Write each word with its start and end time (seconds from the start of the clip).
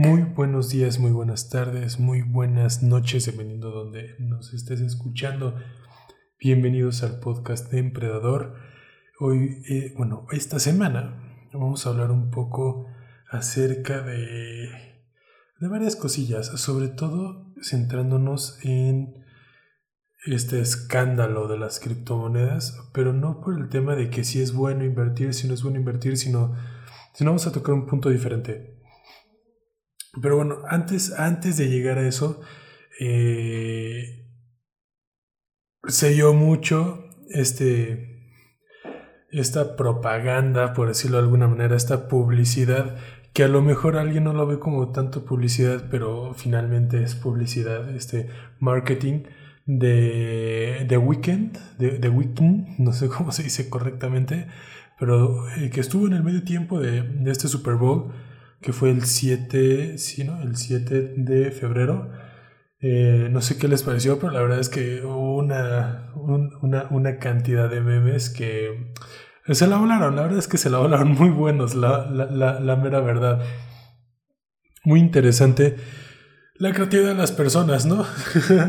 Muy 0.00 0.22
buenos 0.22 0.68
días, 0.68 1.00
muy 1.00 1.10
buenas 1.10 1.50
tardes, 1.50 1.98
muy 1.98 2.22
buenas 2.22 2.84
noches, 2.84 3.26
dependiendo 3.26 3.70
de 3.70 3.74
donde 3.74 4.14
nos 4.20 4.54
estés 4.54 4.80
escuchando. 4.80 5.56
Bienvenidos 6.38 7.02
al 7.02 7.18
podcast 7.18 7.68
de 7.72 7.80
Empredador. 7.80 8.54
Hoy, 9.18 9.60
eh, 9.68 9.94
bueno, 9.96 10.28
esta 10.30 10.60
semana 10.60 11.48
vamos 11.52 11.84
a 11.84 11.90
hablar 11.90 12.12
un 12.12 12.30
poco 12.30 12.86
acerca 13.28 14.00
de, 14.00 14.68
de 15.58 15.68
varias 15.68 15.96
cosillas, 15.96 16.46
sobre 16.46 16.86
todo 16.86 17.52
centrándonos 17.60 18.64
en 18.64 19.24
este 20.26 20.60
escándalo 20.60 21.48
de 21.48 21.58
las 21.58 21.80
criptomonedas, 21.80 22.88
pero 22.94 23.12
no 23.12 23.40
por 23.40 23.58
el 23.58 23.68
tema 23.68 23.96
de 23.96 24.10
que 24.10 24.22
si 24.22 24.40
es 24.40 24.52
bueno 24.52 24.84
invertir, 24.84 25.34
si 25.34 25.48
no 25.48 25.54
es 25.54 25.64
bueno 25.64 25.80
invertir, 25.80 26.16
sino, 26.16 26.54
sino 27.14 27.30
vamos 27.30 27.48
a 27.48 27.52
tocar 27.52 27.74
un 27.74 27.86
punto 27.86 28.10
diferente. 28.10 28.77
Pero 30.20 30.36
bueno, 30.36 30.58
antes, 30.68 31.12
antes 31.18 31.56
de 31.56 31.68
llegar 31.68 31.98
a 31.98 32.06
eso, 32.06 32.40
eh, 33.00 34.26
se 35.86 36.10
dio 36.10 36.34
mucho 36.34 37.04
este, 37.30 38.34
esta 39.30 39.76
propaganda, 39.76 40.72
por 40.72 40.88
decirlo 40.88 41.18
de 41.18 41.24
alguna 41.24 41.48
manera, 41.48 41.76
esta 41.76 42.08
publicidad, 42.08 42.96
que 43.32 43.44
a 43.44 43.48
lo 43.48 43.62
mejor 43.62 43.96
alguien 43.96 44.24
no 44.24 44.32
lo 44.32 44.46
ve 44.46 44.58
como 44.58 44.90
tanto 44.90 45.24
publicidad, 45.24 45.84
pero 45.90 46.34
finalmente 46.34 47.02
es 47.02 47.14
publicidad, 47.14 47.88
este 47.94 48.28
marketing 48.58 49.24
de 49.66 50.86
The 50.88 50.96
Weekend, 50.96 51.58
de, 51.78 51.98
The 51.98 52.08
Weekend, 52.08 52.78
no 52.78 52.92
sé 52.92 53.08
cómo 53.16 53.32
se 53.32 53.42
dice 53.42 53.68
correctamente, 53.68 54.48
pero 54.98 55.48
eh, 55.50 55.70
que 55.70 55.80
estuvo 55.80 56.06
en 56.06 56.14
el 56.14 56.24
medio 56.24 56.42
tiempo 56.42 56.80
de, 56.80 57.02
de 57.02 57.30
este 57.30 57.48
Super 57.48 57.74
Bowl 57.74 58.12
que 58.60 58.72
fue 58.72 58.90
el 58.90 59.04
7, 59.04 59.98
sí, 59.98 60.24
¿no? 60.24 60.40
El 60.42 60.56
7 60.56 61.14
de 61.16 61.50
febrero. 61.50 62.10
Eh, 62.80 63.28
no 63.30 63.40
sé 63.40 63.58
qué 63.58 63.68
les 63.68 63.82
pareció, 63.82 64.18
pero 64.18 64.32
la 64.32 64.40
verdad 64.40 64.60
es 64.60 64.68
que 64.68 65.02
hubo 65.04 65.36
una, 65.36 66.12
una, 66.14 66.86
una, 66.90 67.18
cantidad 67.18 67.68
de 67.68 67.80
memes 67.80 68.30
que 68.30 68.92
se 69.48 69.66
la 69.66 69.78
volaron. 69.78 70.14
La 70.16 70.22
verdad 70.22 70.38
es 70.38 70.48
que 70.48 70.58
se 70.58 70.70
la 70.70 70.78
volaron 70.78 71.12
muy 71.12 71.30
buenos, 71.30 71.74
la, 71.74 72.08
la, 72.10 72.60
la, 72.60 72.76
mera 72.76 73.00
verdad. 73.00 73.42
Muy 74.84 75.00
interesante 75.00 75.76
la 76.58 76.72
creatividad 76.72 77.10
de 77.10 77.14
las 77.14 77.32
personas, 77.32 77.86
¿no? 77.86 78.04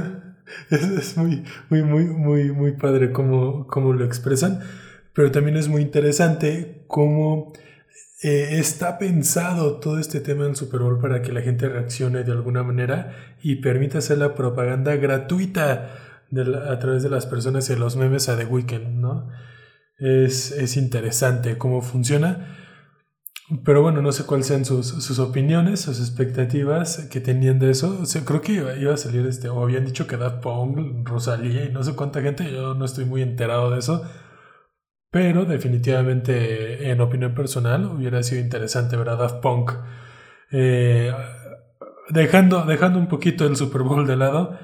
es, 0.70 1.18
muy, 1.18 1.44
muy, 1.70 1.84
muy, 1.84 2.06
muy, 2.06 2.52
muy 2.52 2.72
padre 2.74 3.12
cómo, 3.12 3.68
cómo 3.68 3.94
lo 3.94 4.06
expresan, 4.06 4.62
pero 5.14 5.32
también 5.32 5.58
es 5.58 5.68
muy 5.68 5.82
interesante 5.82 6.84
cómo 6.88 7.54
eh, 8.22 8.60
está 8.60 8.98
pensado 8.98 9.80
todo 9.80 9.98
este 9.98 10.20
tema 10.20 10.44
del 10.44 10.56
Super 10.58 10.82
Bowl 10.82 11.00
para 11.00 11.22
que 11.22 11.32
la 11.32 11.42
gente 11.42 11.70
reaccione 11.70 12.24
de 12.24 12.32
alguna 12.34 12.64
manera 12.64 13.38
y 13.42 13.58
permita 13.58 14.00
hacer 14.00 14.18
la 14.18 14.36
propaganda 14.36 14.96
gratuita 14.98 15.90
a 16.70 16.80
través 16.80 17.02
de 17.02 17.10
las 17.10 17.26
personas 17.26 17.70
y 17.70 17.76
los 17.76 17.96
memes 17.96 18.28
a 18.28 18.38
The 18.38 18.46
Weeknd, 18.46 19.00
¿no? 19.00 19.30
Es, 19.98 20.78
interesante 20.78 21.58
cómo 21.58 21.82
funciona. 21.82 22.58
Pero 23.66 23.82
bueno, 23.82 24.02
no 24.02 24.12
sé 24.12 24.26
cuáles 24.26 24.48
sean 24.48 24.64
sus, 24.64 25.20
opiniones, 25.20 25.80
sus 25.80 26.00
expectativas 26.00 27.08
que 27.10 27.20
tenían 27.20 27.58
de 27.58 27.72
eso. 27.72 28.04
creo 28.26 28.42
que 28.42 28.54
iba, 28.54 28.94
a 28.94 28.98
salir 28.98 29.26
este, 29.26 29.50
o 29.50 29.64
habían 29.64 29.86
dicho 29.86 30.06
que 30.08 30.18
Daft 30.18 30.42
Pong, 30.42 31.08
Rosalía 31.08 31.66
y 31.66 31.72
no 31.72 31.84
sé 31.84 31.96
cuánta 31.96 32.22
gente, 32.22 32.52
yo 32.52 32.76
no 32.76 32.86
estoy 32.86 33.06
muy 33.06 33.24
enterado 33.24 33.72
de 33.72 33.80
eso. 33.80 34.04
Pero 35.12 35.46
definitivamente, 35.46 36.90
en 36.92 37.02
opinión 37.02 37.34
personal, 37.34 37.86
hubiera 37.86 38.22
sido 38.22 38.42
interesante 38.42 38.96
ver 38.96 39.10
a 39.10 39.16
Daft 39.16 39.42
Punk. 39.42 39.72
Eh, 40.52 41.12
dejando, 42.10 42.64
dejando 42.66 43.00
un 43.00 43.08
poquito 43.08 43.46
el 43.48 43.56
Super 43.56 43.82
Bowl 43.82 44.06
de 44.06 44.16
lado, 44.16 44.60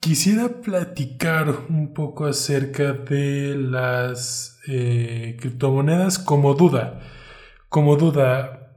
quisiera 0.00 0.48
platicar 0.62 1.54
un 1.68 1.92
poco 1.92 2.26
acerca 2.26 2.94
de 2.94 3.54
las 3.56 4.58
eh, 4.66 5.36
criptomonedas 5.38 6.18
como 6.18 6.54
duda. 6.54 7.00
Como 7.68 7.96
duda, 7.96 8.74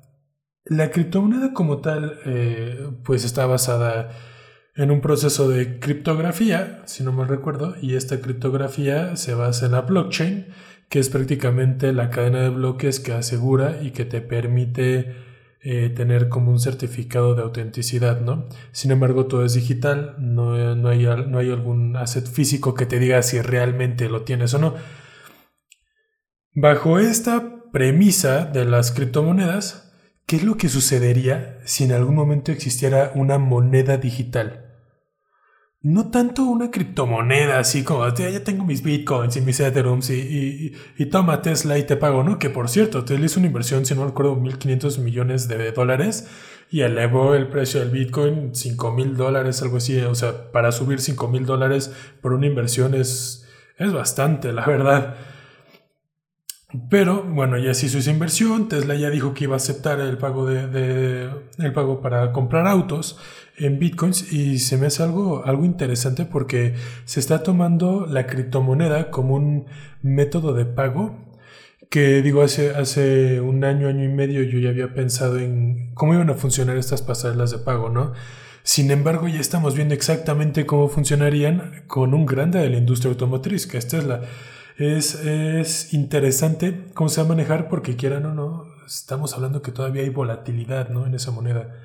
la 0.66 0.92
criptomoneda 0.92 1.54
como 1.54 1.80
tal, 1.80 2.20
eh, 2.26 2.90
pues 3.06 3.24
está 3.24 3.46
basada 3.46 4.12
en 4.76 4.92
un 4.92 5.02
proceso 5.02 5.50
de 5.50 5.80
criptografía, 5.80 6.82
si 6.86 7.04
no 7.04 7.12
mal 7.12 7.28
recuerdo, 7.28 7.76
y 7.82 7.96
esta 7.96 8.20
criptografía 8.22 9.16
se 9.16 9.36
basa 9.36 9.68
en 9.68 9.74
la 9.74 9.82
blockchain, 9.82 10.48
que 10.90 11.00
es 11.00 11.10
prácticamente 11.10 11.94
la 11.94 12.10
cadena 12.10 12.42
de 12.42 12.50
bloques 12.50 13.00
que 13.00 13.14
asegura 13.14 13.80
y 13.82 13.92
que 13.92 14.06
te 14.06 14.22
permite 14.22 15.16
eh, 15.62 15.90
tener 15.90 16.28
como 16.28 16.52
un 16.52 16.60
certificado 16.60 17.36
de 17.36 17.44
autenticidad, 17.44 18.22
¿no? 18.22 18.48
Sin 18.72 18.92
embargo, 18.92 19.28
todo 19.28 19.46
es 19.46 19.54
digital, 19.54 20.16
no, 20.20 20.76
no, 20.76 20.90
hay, 20.90 21.06
no 21.06 21.40
hay 21.40 21.52
algún 21.52 21.96
asset 21.96 22.28
físico 22.28 22.74
que 22.74 22.86
te 22.86 23.00
diga 23.00 23.22
si 23.22 23.42
realmente 23.42 24.10
lo 24.10 24.24
tienes 24.24 24.54
o 24.54 24.60
no. 24.60 24.76
Bajo 26.54 27.00
esta 27.00 27.72
premisa 27.72 28.46
de 28.46 28.66
las 28.66 28.92
criptomonedas, 28.92 29.94
¿qué 30.26 30.36
es 30.36 30.44
lo 30.44 30.58
que 30.58 30.70
sucedería 30.70 31.60
si 31.64 31.86
en 31.86 31.94
algún 31.94 32.16
momento 32.16 32.52
existiera 32.52 33.12
una 33.16 33.38
moneda 33.38 33.98
digital? 33.98 34.63
No 35.84 36.10
tanto 36.10 36.44
una 36.44 36.72
criptomoneda, 36.72 37.60
así 37.60 37.84
como 37.84 38.08
ya 38.16 38.44
tengo 38.44 38.64
mis 38.64 38.84
bitcoins 38.84 39.36
y 39.36 39.42
mis 39.42 39.60
ethereum 39.60 40.00
y, 40.10 40.74
y, 40.98 41.06
toma 41.08 41.42
Tesla 41.42 41.78
y 41.78 41.84
te 41.84 41.98
pago, 41.98 42.24
¿no? 42.24 42.40
Que 42.40 42.50
por 42.50 42.70
cierto, 42.70 43.04
Tesla 43.04 43.26
hizo 43.26 43.42
una 43.42 43.48
inversión, 43.48 43.86
si 43.86 43.94
no 43.94 44.06
recuerdo, 44.06 44.38
1.500 44.38 45.00
millones 45.00 45.50
de 45.50 45.74
dólares 45.74 46.28
y 46.72 46.82
elevó 46.82 47.36
el 47.36 47.50
precio 47.50 47.82
del 47.82 47.90
bitcoin 47.90 48.54
5.000 48.54 49.14
dólares, 49.16 49.62
algo 49.62 49.78
así. 49.78 50.00
O 50.00 50.16
sea, 50.16 50.52
para 50.54 50.72
subir 50.72 51.00
5.000 51.00 51.46
dólares 51.46 51.94
por 52.22 52.32
una 52.32 52.48
inversión 52.48 52.96
es, 52.96 53.46
es 53.78 53.92
bastante, 53.92 54.54
la 54.54 54.66
verdad. 54.66 55.18
Pero 56.90 57.24
bueno, 57.24 57.60
ya 57.60 57.74
se 57.76 57.86
hizo 57.86 58.00
esa 58.00 58.10
inversión, 58.10 58.68
Tesla 58.68 58.96
ya 58.96 59.12
dijo 59.12 59.36
que 59.36 59.44
iba 59.44 59.54
a 59.54 59.58
aceptar 59.58 60.00
el 60.00 60.18
pago, 60.18 60.48
de, 60.48 61.30
el 61.60 61.74
pago 61.74 62.02
para 62.02 62.32
comprar 62.32 62.66
autos 62.66 63.20
en 63.58 63.78
bitcoins 63.78 64.34
y 64.34 64.58
se 64.58 64.78
me 64.78 64.88
hace 64.88 65.04
algo, 65.04 65.44
algo 65.46 65.66
interesante 65.66 66.26
porque 66.26 66.74
se 67.06 67.20
está 67.20 67.44
tomando 67.44 68.08
la 68.08 68.26
criptomoneda 68.26 69.12
como 69.12 69.36
un 69.36 69.68
método 70.02 70.54
de 70.56 70.66
pago 70.66 71.16
que 71.92 72.24
digo 72.24 72.42
hace, 72.42 72.72
hace 72.72 73.40
un 73.40 73.64
año, 73.64 73.88
año 73.88 74.04
y 74.04 74.08
medio 74.08 74.42
yo 74.42 74.58
ya 74.58 74.70
había 74.70 74.96
pensado 74.96 75.38
en 75.38 75.94
cómo 75.94 76.16
iban 76.16 76.32
a 76.32 76.34
funcionar 76.34 76.78
estas 76.78 77.04
pasarelas 77.04 77.52
de 77.52 77.60
pago, 77.60 77.90
¿no? 77.90 78.14
Sin 78.64 78.90
embargo, 78.90 79.28
ya 79.28 79.42
estamos 79.42 79.76
viendo 79.76 79.94
exactamente 79.94 80.66
cómo 80.66 80.88
funcionarían 80.88 81.84
con 81.86 82.16
un 82.16 82.26
grande 82.26 82.60
de 82.60 82.70
la 82.70 82.78
industria 82.78 83.12
automotriz, 83.12 83.68
que 83.68 83.78
es 83.78 83.88
Tesla. 83.90 84.22
Es, 84.78 85.16
es 85.24 85.94
interesante 85.94 86.86
cómo 86.94 87.10
se 87.10 87.22
va 87.22 87.26
a 87.26 87.30
manejar 87.30 87.70
porque 87.70 87.96
quieran 87.96 88.26
o 88.26 88.34
no, 88.34 88.64
estamos 88.86 89.34
hablando 89.34 89.62
que 89.62 89.72
todavía 89.72 90.02
hay 90.02 90.10
volatilidad 90.10 90.90
¿no? 90.90 91.06
en 91.06 91.16
esa 91.16 91.32
moneda. 91.32 91.76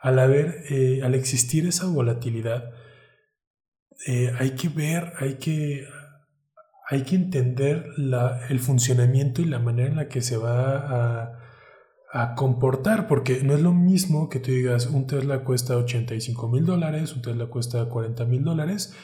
Al, 0.00 0.18
haber, 0.18 0.64
eh, 0.70 1.02
al 1.02 1.14
existir 1.14 1.66
esa 1.66 1.86
volatilidad, 1.86 2.70
eh, 4.06 4.32
hay 4.38 4.50
que 4.50 4.68
ver, 4.68 5.12
hay 5.18 5.34
que, 5.34 5.86
hay 6.88 7.02
que 7.02 7.16
entender 7.16 7.86
la, 7.96 8.46
el 8.48 8.60
funcionamiento 8.60 9.42
y 9.42 9.46
la 9.46 9.58
manera 9.58 9.88
en 9.88 9.96
la 9.96 10.08
que 10.08 10.22
se 10.22 10.36
va 10.36 10.76
a, 10.76 11.38
a 12.12 12.34
comportar, 12.34 13.08
porque 13.08 13.42
no 13.42 13.54
es 13.54 13.60
lo 13.60 13.72
mismo 13.72 14.28
que 14.28 14.38
tú 14.38 14.52
digas 14.52 14.86
un 14.86 15.06
Tesla 15.06 15.40
cuesta 15.40 15.76
85 15.76 16.48
mil 16.48 16.64
dólares, 16.64 17.14
un 17.14 17.22
Tesla 17.22 17.46
cuesta 17.46 17.84
40 17.86 18.24
mil 18.24 18.44
dólares, 18.44 18.94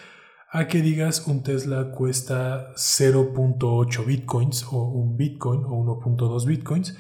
a 0.55 0.69
que 0.69 0.83
digas 0.83 1.27
un 1.27 1.43
Tesla 1.43 1.91
cuesta 1.91 2.73
0.8 2.77 4.07
bitcoins 4.07 4.65
o 4.71 4.85
un 4.85 5.17
bitcoin 5.17 5.65
o 5.65 6.01
1.2 6.01 6.47
bitcoins, 6.47 6.97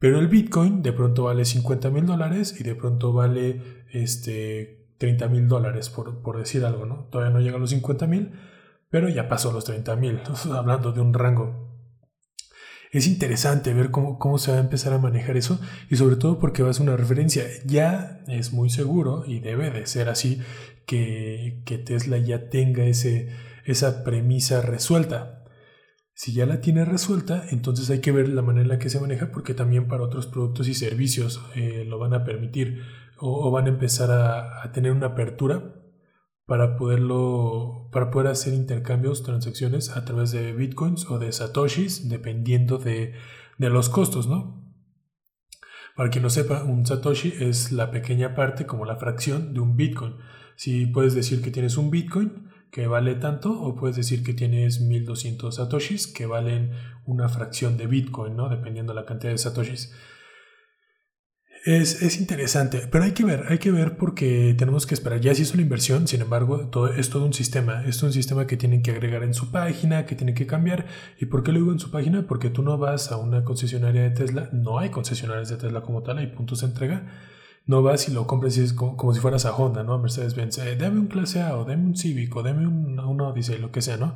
pero 0.00 0.18
el 0.18 0.26
bitcoin 0.26 0.82
de 0.82 0.92
pronto 0.92 1.22
vale 1.22 1.44
50 1.44 1.88
mil 1.90 2.04
dólares 2.04 2.60
y 2.60 2.64
de 2.64 2.74
pronto 2.74 3.12
vale 3.12 3.84
este, 3.92 4.88
30 4.98 5.28
mil 5.28 5.46
dólares, 5.46 5.88
por, 5.88 6.20
por, 6.20 6.36
decir 6.36 6.64
algo, 6.64 6.84
¿no? 6.84 7.04
Todavía 7.04 7.32
no 7.32 7.40
llega 7.40 7.58
a 7.58 7.60
los 7.60 7.70
50 7.70 8.08
mil, 8.08 8.32
pero 8.90 9.08
ya 9.08 9.28
pasó 9.28 9.52
los 9.52 9.64
30 9.64 9.94
mil, 9.94 10.20
hablando 10.52 10.90
de 10.90 11.00
un 11.00 11.14
rango. 11.14 11.65
Es 12.92 13.06
interesante 13.06 13.74
ver 13.74 13.90
cómo, 13.90 14.18
cómo 14.18 14.38
se 14.38 14.52
va 14.52 14.58
a 14.58 14.60
empezar 14.60 14.92
a 14.92 14.98
manejar 14.98 15.36
eso 15.36 15.60
y 15.90 15.96
sobre 15.96 16.16
todo 16.16 16.38
porque 16.38 16.62
va 16.62 16.70
a 16.70 16.74
ser 16.74 16.82
una 16.82 16.96
referencia. 16.96 17.44
Ya 17.64 18.22
es 18.28 18.52
muy 18.52 18.70
seguro 18.70 19.24
y 19.26 19.40
debe 19.40 19.70
de 19.70 19.86
ser 19.86 20.08
así 20.08 20.40
que, 20.86 21.82
Tesla 21.84 22.18
ya 22.18 22.48
tenga 22.48 22.84
ese, 22.84 23.28
esa 23.64 24.04
premisa 24.04 24.62
resuelta. 24.62 25.44
Si 26.14 26.32
ya 26.32 26.46
la 26.46 26.60
tiene 26.60 26.84
resuelta, 26.84 27.44
entonces 27.50 27.90
hay 27.90 28.00
que 28.00 28.12
ver 28.12 28.28
la 28.28 28.40
manera 28.40 28.62
en 28.62 28.68
la 28.68 28.78
que 28.78 28.88
se 28.88 29.00
maneja 29.00 29.30
porque 29.30 29.52
también 29.52 29.86
para 29.86 30.04
otros 30.04 30.26
productos 30.26 30.66
y 30.68 30.74
servicios 30.74 31.42
eh, 31.54 31.84
lo 31.86 31.98
van 31.98 32.14
a 32.14 32.24
permitir 32.24 32.80
o, 33.18 33.50
van 33.50 33.66
a 33.66 33.70
empezar 33.70 34.10
a, 34.10 34.72
tener 34.72 34.92
una 34.92 35.08
apertura 35.08 35.74
para 36.46 36.76
poderlo 36.76 37.88
para 37.92 38.10
poder 38.10 38.28
hacer 38.28 38.54
intercambios, 38.54 39.22
transacciones 39.22 39.96
a 39.96 40.04
través 40.04 40.32
de 40.32 40.52
bitcoins 40.52 41.10
o 41.10 41.18
de 41.18 41.32
satoshis, 41.32 42.08
dependiendo 42.08 42.78
de, 42.78 43.14
de 43.58 43.70
los 43.70 43.88
costos, 43.88 44.26
¿no? 44.26 44.66
Para 45.96 46.10
quien 46.10 46.22
no 46.22 46.28
sepa, 46.28 46.62
un 46.62 46.84
Satoshi 46.84 47.32
es 47.40 47.72
la 47.72 47.90
pequeña 47.90 48.34
parte 48.34 48.66
como 48.66 48.84
la 48.84 48.96
fracción 48.96 49.54
de 49.54 49.60
un 49.60 49.78
Bitcoin. 49.78 50.16
Si 50.54 50.84
puedes 50.84 51.14
decir 51.14 51.40
que 51.40 51.50
tienes 51.50 51.78
un 51.78 51.90
Bitcoin 51.90 52.50
que 52.70 52.86
vale 52.86 53.14
tanto 53.14 53.58
o 53.58 53.74
puedes 53.74 53.96
decir 53.96 54.22
que 54.22 54.34
tienes 54.34 54.82
1200 54.82 55.54
Satoshis 55.54 56.06
que 56.06 56.26
valen 56.26 56.72
una 57.06 57.30
fracción 57.30 57.78
de 57.78 57.86
Bitcoin, 57.86 58.36
¿no? 58.36 58.50
Dependiendo 58.50 58.92
de 58.92 59.00
la 59.00 59.06
cantidad 59.06 59.32
de 59.32 59.38
Satoshis. 59.38 59.94
Es, 61.66 62.20
interesante, 62.20 62.86
pero 62.92 63.02
hay 63.02 63.10
que 63.10 63.24
ver, 63.24 63.46
hay 63.48 63.58
que 63.58 63.72
ver 63.72 63.96
porque 63.96 64.54
tenemos 64.56 64.86
que 64.86 64.94
esperar. 64.94 65.20
Ya 65.20 65.34
se 65.34 65.42
hizo 65.42 65.56
la 65.56 65.62
inversión, 65.62 66.06
sin 66.06 66.20
embargo, 66.20 66.68
todo, 66.68 66.92
es 66.94 67.10
todo 67.10 67.26
un 67.26 67.32
sistema. 67.32 67.84
Es 67.84 68.00
un 68.04 68.12
sistema 68.12 68.46
que 68.46 68.56
tienen 68.56 68.82
que 68.82 68.92
agregar 68.92 69.24
en 69.24 69.34
su 69.34 69.50
página, 69.50 70.06
que 70.06 70.14
tienen 70.14 70.36
que 70.36 70.46
cambiar. 70.46 70.86
¿Y 71.18 71.26
por 71.26 71.42
qué 71.42 71.50
lo 71.50 71.58
digo 71.58 71.72
en 71.72 71.80
su 71.80 71.90
página? 71.90 72.24
Porque 72.28 72.50
tú 72.50 72.62
no 72.62 72.78
vas 72.78 73.10
a 73.10 73.16
una 73.16 73.42
concesionaria 73.42 74.02
de 74.02 74.10
Tesla, 74.10 74.48
no 74.52 74.78
hay 74.78 74.90
concesionarias 74.90 75.48
de 75.48 75.56
Tesla 75.56 75.80
como 75.80 76.04
tal, 76.04 76.18
hay 76.18 76.28
puntos 76.28 76.60
de 76.60 76.68
entrega. 76.68 77.02
No 77.66 77.82
vas 77.82 78.08
y 78.08 78.12
lo 78.12 78.26
compras 78.26 78.58
como, 78.74 79.12
si 79.12 79.20
fueras 79.20 79.44
a 79.44 79.54
Honda, 79.54 79.82
¿no? 79.82 79.98
Mercedes-Benz, 79.98 80.58
eh, 80.58 80.76
dame 80.76 81.00
un 81.00 81.08
clase 81.08 81.42
A 81.42 81.56
o 81.56 81.64
dame 81.64 81.84
un 81.84 81.96
Civic 81.96 82.34
o 82.36 82.42
dame 82.42 82.66
un, 82.66 82.98
un 82.98 83.20
Odyssey, 83.20 83.58
lo 83.58 83.72
que 83.72 83.82
sea, 83.82 83.96
¿no? 83.96 84.14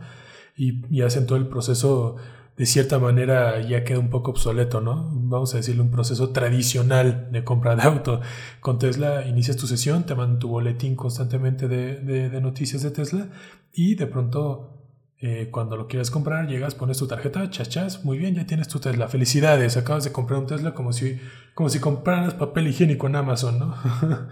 Y, 0.56 0.84
y 0.94 1.02
hacen 1.02 1.26
todo 1.26 1.38
el 1.38 1.48
proceso 1.48 2.16
de 2.60 2.66
cierta 2.66 2.98
manera 2.98 3.58
ya 3.62 3.84
queda 3.84 3.98
un 3.98 4.10
poco 4.10 4.32
obsoleto, 4.32 4.82
¿no? 4.82 5.08
Vamos 5.14 5.54
a 5.54 5.56
decirle 5.56 5.80
un 5.80 5.90
proceso 5.90 6.28
tradicional 6.28 7.28
de 7.32 7.42
compra 7.42 7.74
de 7.74 7.84
auto. 7.84 8.20
Con 8.60 8.78
Tesla 8.78 9.26
inicias 9.26 9.56
tu 9.56 9.66
sesión, 9.66 10.04
te 10.04 10.14
mandan 10.14 10.38
tu 10.38 10.48
boletín 10.48 10.94
constantemente 10.94 11.68
de, 11.68 12.40
noticias 12.42 12.82
de 12.82 12.90
Tesla 12.90 13.30
y 13.72 13.94
de 13.94 14.06
pronto 14.06 14.79
eh, 15.22 15.48
cuando 15.50 15.76
lo 15.76 15.86
quieres 15.86 16.10
comprar 16.10 16.48
llegas, 16.48 16.74
pones 16.74 16.96
tu 16.96 17.06
tarjeta, 17.06 17.50
chachas, 17.50 18.04
muy 18.04 18.16
bien, 18.16 18.34
ya 18.34 18.46
tienes 18.46 18.68
tu 18.68 18.80
Tesla. 18.80 19.08
Felicidades, 19.08 19.76
acabas 19.76 20.04
de 20.04 20.12
comprar 20.12 20.40
un 20.40 20.46
Tesla 20.46 20.72
como 20.72 20.94
si, 20.94 21.20
como 21.54 21.68
si 21.68 21.78
compraras 21.78 22.34
papel 22.34 22.68
higiénico 22.68 23.06
en 23.06 23.16
Amazon, 23.16 23.58
¿no? 23.58 23.74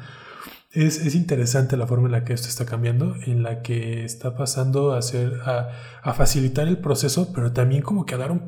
Es, 0.71 1.15
interesante 1.15 1.79
la 1.79 1.87
forma 1.87 2.07
en 2.07 2.13
la 2.13 2.25
que 2.25 2.35
esto 2.35 2.47
está 2.49 2.67
cambiando, 2.67 3.17
en 3.27 3.43
la 3.43 3.63
que 3.63 4.05
está 4.05 4.37
pasando 4.37 4.93
a, 4.93 4.99
hacer, 4.99 5.41
a, 5.45 6.13
facilitar 6.13 6.69
el 6.69 6.79
proceso, 6.79 7.33
pero 7.33 7.53
también 7.53 7.83
como 7.83 8.05
que 8.05 8.15
a 8.15 8.19
dar 8.19 8.39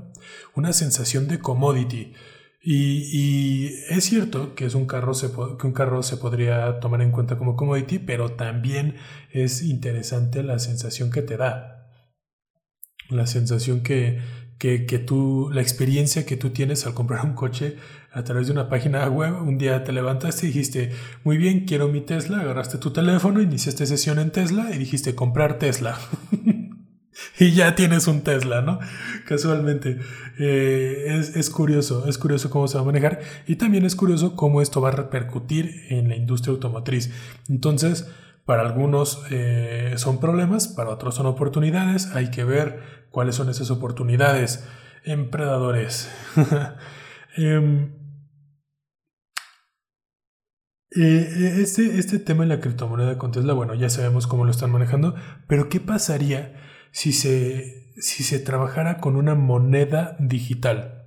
una 0.54 0.72
sensación 0.74 1.28
de 1.28 1.38
commodity. 1.38 2.12
Y, 2.62 3.68
es 3.88 4.04
cierto 4.04 4.54
que, 4.54 4.66
es 4.66 4.74
un 4.74 4.86
carro 4.86 5.14
se, 5.14 5.30
que 5.32 5.66
un 5.66 5.72
carro 5.72 6.02
se 6.02 6.18
podría 6.18 6.78
tomar 6.78 7.00
en 7.00 7.10
cuenta 7.10 7.38
como 7.38 7.56
commodity, 7.56 7.98
pero 7.98 8.32
también 8.32 8.96
es 9.32 9.62
interesante 9.62 10.42
la 10.42 10.58
sensación 10.58 11.10
que 11.10 11.22
te 11.22 11.38
da. 11.38 11.79
La 13.10 13.26
sensación 13.26 13.82
que, 13.82 14.20
que, 14.58 14.86
que 14.86 14.98
tú, 14.98 15.50
la 15.52 15.60
experiencia 15.60 16.24
que 16.24 16.36
tú 16.36 16.50
tienes 16.50 16.86
al 16.86 16.94
comprar 16.94 17.24
un 17.24 17.34
coche 17.34 17.76
a 18.12 18.24
través 18.24 18.46
de 18.46 18.52
una 18.52 18.68
página 18.68 19.08
web, 19.08 19.40
un 19.42 19.58
día 19.58 19.84
te 19.84 19.92
levantaste 19.92 20.46
y 20.46 20.48
dijiste, 20.48 20.92
muy 21.22 21.36
bien, 21.36 21.64
quiero 21.64 21.88
mi 21.88 22.00
Tesla, 22.00 22.40
agarraste 22.40 22.78
tu 22.78 22.90
teléfono, 22.90 23.40
iniciaste 23.40 23.86
sesión 23.86 24.18
en 24.18 24.30
Tesla 24.30 24.70
y 24.74 24.78
dijiste 24.78 25.14
comprar 25.14 25.58
Tesla. 25.58 25.98
y 27.38 27.52
ya 27.52 27.74
tienes 27.74 28.06
un 28.08 28.22
Tesla, 28.22 28.62
¿no? 28.62 28.80
Casualmente. 29.26 29.98
Eh, 30.38 31.22
es, 31.34 31.50
curioso, 31.50 32.06
es 32.08 32.18
curioso 32.18 32.50
cómo 32.50 32.66
se 32.66 32.76
va 32.76 32.82
a 32.82 32.86
manejar 32.86 33.20
y 33.46 33.56
también 33.56 33.84
es 33.84 33.94
curioso 33.94 34.36
cómo 34.36 34.62
esto 34.62 34.80
va 34.80 34.88
a 34.88 34.92
repercutir 34.92 35.84
en 35.88 36.08
la 36.08 36.16
industria 36.16 36.52
automotriz. 36.52 37.10
Entonces, 37.48 38.08
para 38.44 38.62
algunos 38.62 39.24
eh, 39.30 39.94
son 39.96 40.20
problemas, 40.20 40.68
para 40.68 40.90
otros 40.90 41.14
son 41.14 41.26
oportunidades. 41.26 42.14
Hay 42.14 42.30
que 42.30 42.44
ver 42.44 43.06
cuáles 43.10 43.34
son 43.36 43.48
esas 43.48 43.70
oportunidades. 43.70 44.66
Empredadores. 45.04 46.10
Em, 47.36 47.92
eh, 50.90 51.58
este, 51.60 51.96
este 51.96 52.18
tema 52.18 52.42
de 52.42 52.48
la 52.48 52.60
criptomoneda 52.60 53.18
con 53.18 53.30
Tesla, 53.30 53.52
bueno, 53.52 53.74
ya 53.74 53.88
sabemos 53.88 54.26
cómo 54.26 54.44
lo 54.44 54.50
están 54.50 54.72
manejando, 54.72 55.14
pero 55.46 55.68
¿qué 55.68 55.78
pasaría 55.78 56.60
si 56.90 57.12
se, 57.12 57.92
si 57.98 58.24
se 58.24 58.40
trabajara 58.40 58.98
con 58.98 59.14
una 59.14 59.36
moneda 59.36 60.16
digital? 60.18 60.99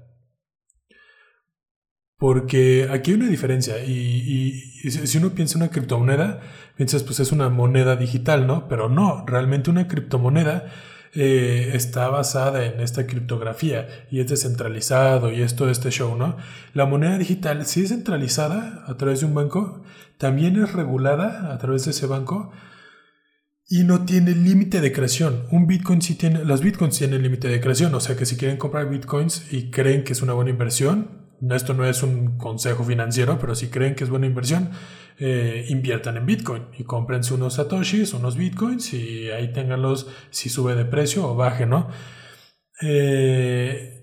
Porque 2.18 2.88
aquí 2.92 3.12
hay 3.12 3.18
una 3.18 3.28
diferencia 3.28 3.84
y, 3.84 4.54
si 4.90 5.18
uno 5.18 5.32
piensa 5.32 5.58
en 5.58 5.64
una 5.64 5.72
criptomoneda, 5.72 6.42
piensas 6.76 7.04
pues 7.04 7.20
es 7.20 7.32
una 7.32 7.50
moneda 7.50 7.96
digital, 7.96 8.48
¿no? 8.48 8.68
Pero 8.68 8.90
no, 8.90 9.26
realmente 9.28 9.70
una 9.70 9.88
criptomoneda 9.88 10.72
eh, 11.16 11.72
está 11.74 12.08
basada 12.10 12.66
en 12.66 12.80
esta 12.80 13.06
criptografía 13.06 13.88
y 14.10 14.20
es 14.20 14.28
descentralizado 14.28 15.32
y 15.32 15.42
es 15.42 15.56
todo 15.56 15.70
este 15.70 15.92
show, 15.92 16.18
¿no? 16.18 16.38
La 16.74 16.86
moneda 16.86 17.18
digital, 17.18 17.66
si 17.66 17.84
es 17.84 17.90
centralizada 17.90 18.84
a 18.88 18.98
través 18.98 19.20
de 19.20 19.28
un 19.28 19.36
banco, 19.36 19.84
también 20.18 20.62
es 20.62 20.74
regulada 20.74 21.54
a 21.54 21.58
través 21.60 21.86
de 21.86 21.92
ese 21.92 22.08
banco 22.08 22.52
y 23.70 23.84
no 23.84 24.06
tiene 24.06 24.32
límite 24.36 24.82
de 24.82 24.92
creación. 24.92 25.46
Un 25.52 25.68
Bitcoin 25.68 26.02
sí 26.02 26.16
tiene, 26.16 26.46
los 26.46 26.62
Bitcoins 26.62 26.98
tienen 26.98 27.22
límite 27.22 27.48
de 27.48 27.62
creación, 27.62 27.94
o 27.96 28.00
sea 28.00 28.16
que 28.16 28.26
si 28.26 28.36
quieren 28.36 28.58
comprar 28.58 28.90
Bitcoins 28.90 29.52
y 29.52 29.70
creen 29.72 30.04
que 30.04 30.14
es 30.14 30.22
una 30.22 30.34
buena 30.34 30.52
inversión, 30.52 31.23
esto 31.52 31.74
no 31.74 31.86
es 31.86 32.04
un 32.04 32.38
consejo 32.38 32.84
financiero, 32.84 33.38
pero 33.40 33.56
si 33.56 33.70
creen 33.70 33.96
que 33.96 34.04
es 34.04 34.10
buena 34.10 34.26
inversión, 34.26 34.72
eh, 35.20 35.66
inviertan 35.70 36.18
en 36.18 36.26
Bitcoin 36.26 36.64
y 36.78 36.84
cómprense 36.84 37.34
unos 37.34 37.56
satoshis, 37.56 38.14
unos 38.14 38.38
Bitcoins 38.38 38.94
y 38.94 39.30
ahí 39.30 39.52
tenganlos 39.54 40.08
si 40.32 40.50
sube 40.50 40.76
de 40.76 40.86
precio 40.86 41.28
o 41.28 41.36
baje, 41.36 41.66
¿no? 41.66 41.90
Eh, 42.82 44.03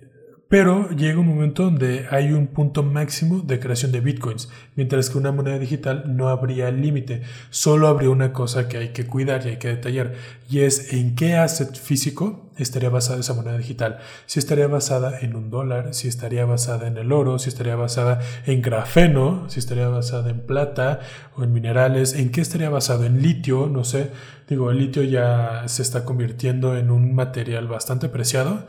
pero 0.50 0.90
llega 0.90 1.20
un 1.20 1.28
momento 1.28 1.62
donde 1.62 2.08
hay 2.10 2.32
un 2.32 2.48
punto 2.48 2.82
máximo 2.82 3.38
de 3.38 3.60
creación 3.60 3.92
de 3.92 4.00
bitcoins, 4.00 4.48
mientras 4.74 5.08
que 5.08 5.16
una 5.16 5.30
moneda 5.30 5.60
digital 5.60 6.16
no 6.16 6.28
habría 6.28 6.72
límite, 6.72 7.22
solo 7.50 7.86
habría 7.86 8.10
una 8.10 8.32
cosa 8.32 8.66
que 8.66 8.76
hay 8.76 8.88
que 8.88 9.06
cuidar 9.06 9.46
y 9.46 9.50
hay 9.50 9.56
que 9.58 9.68
detallar, 9.68 10.14
y 10.50 10.62
es 10.62 10.92
en 10.92 11.14
qué 11.14 11.36
asset 11.36 11.78
físico 11.78 12.50
estaría 12.56 12.88
basada 12.88 13.20
esa 13.20 13.34
moneda 13.34 13.56
digital. 13.58 14.00
Si 14.26 14.40
estaría 14.40 14.66
basada 14.66 15.20
en 15.20 15.36
un 15.36 15.50
dólar, 15.50 15.94
si 15.94 16.08
estaría 16.08 16.44
basada 16.46 16.88
en 16.88 16.96
el 16.96 17.12
oro, 17.12 17.38
si 17.38 17.48
estaría 17.48 17.76
basada 17.76 18.20
en 18.44 18.60
grafeno, 18.60 19.48
si 19.48 19.60
estaría 19.60 19.86
basada 19.86 20.30
en 20.30 20.40
plata 20.40 20.98
o 21.36 21.44
en 21.44 21.52
minerales, 21.52 22.14
en 22.14 22.32
qué 22.32 22.40
estaría 22.40 22.70
basado 22.70 23.04
en 23.04 23.22
litio, 23.22 23.68
no 23.68 23.84
sé, 23.84 24.10
digo, 24.48 24.72
el 24.72 24.78
litio 24.78 25.04
ya 25.04 25.62
se 25.66 25.82
está 25.82 26.04
convirtiendo 26.04 26.76
en 26.76 26.90
un 26.90 27.14
material 27.14 27.68
bastante 27.68 28.08
preciado 28.08 28.66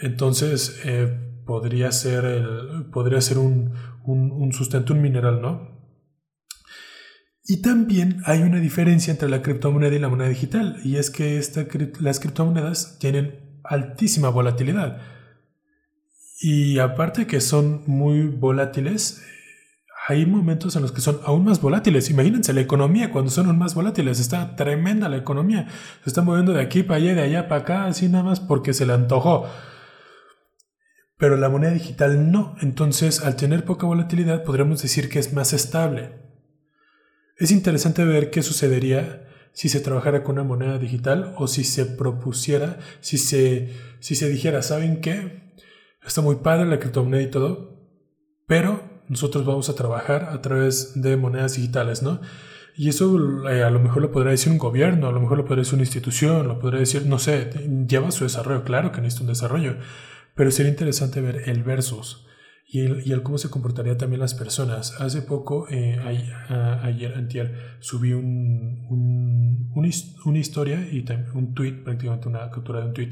entonces 0.00 0.80
eh, 0.84 1.08
podría 1.46 1.92
ser, 1.92 2.24
el, 2.24 2.86
podría 2.92 3.20
ser 3.20 3.38
un, 3.38 3.72
sustento, 4.52 4.92
un 4.92 5.02
mineral, 5.02 5.40
¿no? 5.42 5.80
Y 7.44 7.62
también 7.62 8.22
hay 8.26 8.42
una 8.42 8.60
diferencia 8.60 9.10
entre 9.10 9.28
la 9.28 9.42
criptomoneda 9.42 9.94
y 9.94 9.98
la 9.98 10.08
moneda 10.08 10.28
digital, 10.28 10.76
y 10.84 10.96
es 10.96 11.10
que 11.10 11.38
esta, 11.38 11.66
las 12.00 12.20
criptomonedas 12.20 12.98
tienen 12.98 13.60
altísima 13.64 14.28
volatilidad. 14.28 15.00
Y 16.40 16.78
aparte 16.78 17.26
que 17.26 17.40
son 17.40 17.82
muy 17.86 18.28
volátiles, 18.28 19.22
hay 20.08 20.24
momentos 20.26 20.76
en 20.76 20.82
los 20.82 20.92
que 20.92 21.00
son 21.00 21.20
aún 21.24 21.44
más 21.44 21.60
volátiles. 21.60 22.08
Imagínense 22.10 22.52
la 22.52 22.62
economía 22.62 23.10
cuando 23.10 23.30
son 23.30 23.46
aún 23.46 23.58
más 23.58 23.74
volátiles. 23.74 24.18
Está 24.18 24.56
tremenda 24.56 25.08
la 25.08 25.18
economía. 25.18 25.68
Se 26.02 26.10
está 26.10 26.22
moviendo 26.22 26.52
de 26.52 26.62
aquí 26.62 26.82
para 26.82 26.96
allá, 26.96 27.14
de 27.14 27.22
allá 27.22 27.48
para 27.48 27.60
acá, 27.60 27.84
así 27.84 28.08
nada 28.08 28.24
más 28.24 28.40
porque 28.40 28.72
se 28.72 28.86
le 28.86 28.94
antojó 28.94 29.46
pero 31.20 31.36
la 31.36 31.50
moneda 31.50 31.72
digital 31.72 32.32
no. 32.32 32.56
Entonces, 32.62 33.20
al 33.20 33.36
tener 33.36 33.66
poca 33.66 33.86
volatilidad, 33.86 34.42
podríamos 34.42 34.80
decir 34.80 35.10
que 35.10 35.18
es 35.18 35.34
más 35.34 35.52
estable. 35.52 36.14
Es 37.36 37.50
interesante 37.50 38.04
ver 38.06 38.30
qué 38.30 38.42
sucedería 38.42 39.28
si 39.52 39.68
se 39.68 39.80
trabajara 39.80 40.24
con 40.24 40.36
una 40.36 40.44
moneda 40.44 40.78
digital 40.78 41.34
o 41.36 41.46
si 41.46 41.62
se 41.62 41.84
propusiera, 41.84 42.78
si 43.00 43.18
se, 43.18 43.68
si 44.00 44.14
se 44.14 44.30
dijera, 44.30 44.62
¿saben 44.62 45.02
qué? 45.02 45.52
Está 46.02 46.22
muy 46.22 46.36
padre 46.36 46.64
la 46.64 46.78
criptomoneda 46.78 47.22
y 47.22 47.30
todo, 47.30 47.78
pero 48.46 49.02
nosotros 49.08 49.44
vamos 49.44 49.68
a 49.68 49.74
trabajar 49.74 50.30
a 50.32 50.40
través 50.40 51.02
de 51.02 51.18
monedas 51.18 51.54
digitales, 51.54 52.02
¿no? 52.02 52.22
Y 52.76 52.88
eso 52.88 53.46
eh, 53.50 53.62
a 53.62 53.68
lo 53.68 53.80
mejor 53.80 54.00
lo 54.00 54.10
podría 54.10 54.30
decir 54.30 54.50
un 54.50 54.58
gobierno, 54.58 55.08
a 55.08 55.12
lo 55.12 55.20
mejor 55.20 55.36
lo 55.36 55.44
podría 55.44 55.64
decir 55.64 55.74
una 55.74 55.82
institución, 55.82 56.48
lo 56.48 56.58
podría 56.58 56.80
decir, 56.80 57.04
no 57.04 57.18
sé, 57.18 57.50
lleva 57.86 58.10
su 58.10 58.24
desarrollo, 58.24 58.64
claro 58.64 58.90
que 58.90 59.02
necesita 59.02 59.24
un 59.24 59.28
desarrollo, 59.28 59.76
pero 60.40 60.50
sería 60.50 60.70
interesante 60.70 61.20
ver 61.20 61.50
el 61.50 61.62
versus 61.62 62.24
y 62.66 62.80
el, 62.80 63.22
cómo 63.22 63.36
se 63.36 63.50
comportarían 63.50 63.98
también 63.98 64.20
las 64.20 64.32
personas. 64.32 64.98
Hace 64.98 65.20
poco, 65.20 65.66
eh, 65.68 66.00
ayer, 66.82 67.12
antier, 67.14 67.76
subí 67.80 68.14
un, 68.14 69.70
una 70.24 70.38
historia 70.38 70.88
y 70.90 71.04
un 71.34 71.52
tweet, 71.52 71.84
prácticamente 71.84 72.28
una 72.28 72.50
captura 72.50 72.80
de 72.80 72.86
un 72.86 72.94
tweet, 72.94 73.10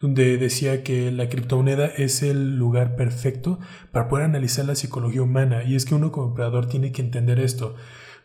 donde 0.00 0.38
decía 0.38 0.82
que 0.82 1.12
la 1.12 1.28
criptomoneda 1.28 1.84
es 1.84 2.22
el 2.22 2.56
lugar 2.56 2.96
perfecto 2.96 3.60
para 3.90 4.08
poder 4.08 4.24
analizar 4.24 4.64
la 4.64 4.74
psicología 4.74 5.20
humana. 5.20 5.64
Y 5.64 5.74
es 5.74 5.84
que 5.84 5.94
uno 5.94 6.10
como 6.10 6.28
operador 6.28 6.68
tiene 6.68 6.90
que 6.90 7.02
entender 7.02 7.38
esto. 7.38 7.76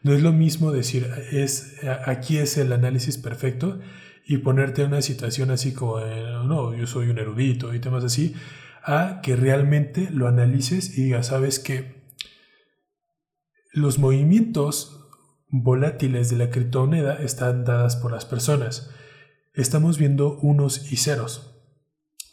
No 0.03 0.13
es 0.13 0.21
lo 0.21 0.31
mismo 0.31 0.71
decir, 0.71 1.05
es, 1.33 1.81
aquí 2.05 2.37
es 2.37 2.57
el 2.57 2.71
análisis 2.71 3.17
perfecto 3.17 3.77
y 4.27 4.39
ponerte 4.39 4.81
en 4.81 4.89
una 4.89 5.01
situación 5.01 5.51
así 5.51 5.73
como, 5.73 5.99
no, 6.01 6.75
yo 6.75 6.85
soy 6.85 7.09
un 7.09 7.17
erudito 7.17 7.73
y 7.73 7.79
temas 7.79 8.03
así, 8.03 8.35
a 8.83 9.21
que 9.23 9.37
realmente 9.37 10.09
lo 10.11 10.27
analices 10.27 10.97
y 10.97 11.03
digas, 11.03 11.27
sabes 11.27 11.59
que 11.59 11.97
los 13.71 13.99
movimientos 13.99 15.07
volátiles 15.49 16.29
de 16.29 16.37
la 16.37 16.49
criptomoneda 16.49 17.15
están 17.15 17.63
dadas 17.63 17.95
por 17.95 18.11
las 18.11 18.25
personas. 18.25 18.91
Estamos 19.53 19.97
viendo 19.97 20.37
unos 20.39 20.91
y 20.91 20.97
ceros. 20.97 21.53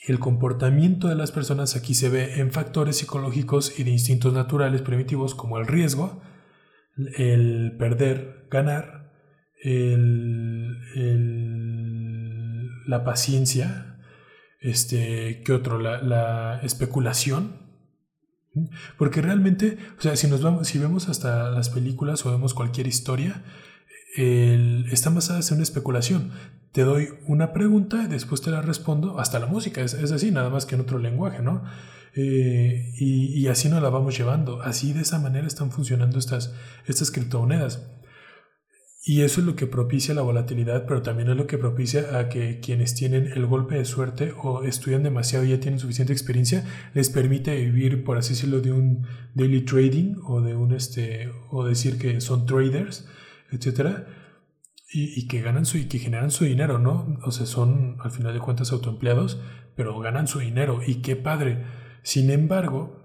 El 0.06 0.18
comportamiento 0.18 1.08
de 1.08 1.14
las 1.14 1.30
personas 1.30 1.76
aquí 1.76 1.94
se 1.94 2.08
ve 2.08 2.40
en 2.40 2.50
factores 2.50 2.98
psicológicos 2.98 3.78
y 3.78 3.84
de 3.84 3.92
instintos 3.92 4.32
naturales 4.32 4.82
primitivos 4.82 5.34
como 5.34 5.58
el 5.58 5.66
riesgo, 5.66 6.20
el 7.16 7.76
perder, 7.78 8.46
ganar, 8.50 9.12
la 12.86 13.04
paciencia, 13.04 13.98
este, 14.60 15.42
¿qué 15.44 15.52
otro? 15.52 15.78
La, 15.78 16.60
especulación. 16.62 17.62
Porque 18.98 19.20
realmente, 19.20 19.78
o 19.98 20.00
sea, 20.00 20.14
si 20.16 20.28
nos 20.28 20.42
vamos, 20.42 20.68
si 20.68 20.78
vemos 20.78 21.08
hasta 21.08 21.50
las 21.50 21.70
películas 21.70 22.24
o 22.24 22.30
vemos 22.30 22.54
cualquier 22.54 22.86
historia, 22.86 23.42
el, 24.16 24.86
están 24.92 25.14
basadas 25.14 25.50
en 25.50 25.56
una 25.56 25.64
especulación 25.64 26.32
te 26.74 26.82
doy 26.82 27.10
una 27.28 27.52
pregunta 27.52 28.02
y 28.02 28.08
después 28.08 28.42
te 28.42 28.50
la 28.50 28.60
respondo, 28.60 29.20
hasta 29.20 29.38
la 29.38 29.46
música, 29.46 29.80
es, 29.80 29.94
así, 29.94 30.32
nada 30.32 30.50
más 30.50 30.66
que 30.66 30.74
en 30.74 30.80
otro 30.80 30.98
lenguaje, 30.98 31.40
¿no? 31.40 31.62
Eh, 32.16 32.92
y, 32.98 33.46
así 33.46 33.68
nos 33.68 33.80
la 33.80 33.90
vamos 33.90 34.18
llevando, 34.18 34.60
así 34.60 34.92
de 34.92 35.02
esa 35.02 35.20
manera 35.20 35.46
están 35.46 35.70
funcionando 35.70 36.18
estas, 36.18 36.52
estas 36.86 37.12
criptomonedas. 37.12 37.86
Y 39.06 39.20
eso 39.20 39.40
es 39.40 39.46
lo 39.46 39.54
que 39.54 39.66
propicia 39.66 40.14
la 40.14 40.23
volatilidad, 40.23 40.87
pero 40.87 41.02
también 41.02 41.28
es 41.28 41.37
lo 41.37 41.46
que 41.46 41.58
propicia 41.58 42.18
a 42.18 42.30
que 42.30 42.61
quienes 42.61 42.94
tienen 42.94 43.30
el 43.34 43.44
golpe 43.46 43.75
de 43.75 43.84
suerte 43.84 44.32
o 44.42 44.64
estudian 44.64 45.02
demasiado 45.02 45.44
y 45.44 45.50
ya 45.50 45.61
tienen 45.61 45.78
suficiente 45.78 46.14
experiencia, 46.14 46.64
les 46.94 47.11
permite 47.11 47.54
vivir, 47.54 48.02
por 48.02 48.16
así 48.16 48.30
decirlo, 48.30 48.62
de 48.62 48.73
un 48.73 49.06
daily 49.34 49.61
trading 49.61 50.14
o 50.25 50.40
de 50.40 50.56
un 50.56 50.73
este, 50.73 51.30
o 51.50 51.66
decir 51.66 51.99
que 51.99 52.23
son 52.23 52.46
traders, 52.46 53.06
etcétera 53.50 54.06
y, 54.96 55.26
que 55.26 55.42
ganan 55.42 55.66
su 55.66 55.78
y 55.78 55.87
que 55.87 55.99
generan 55.99 56.30
su 56.30 56.44
dinero, 56.44 56.78
¿no? 56.78 57.18
O 57.25 57.32
sea, 57.32 57.46
son 57.46 57.96
al 58.00 58.12
final 58.12 58.32
de 58.32 58.38
cuentas 58.38 58.70
autoempleados, 58.70 59.40
pero 59.75 59.99
ganan 59.99 60.28
su 60.28 60.38
dinero 60.38 60.80
y 60.87 60.96
qué 61.02 61.16
padre. 61.16 61.64
Sin 62.02 62.30
embargo, 62.30 63.02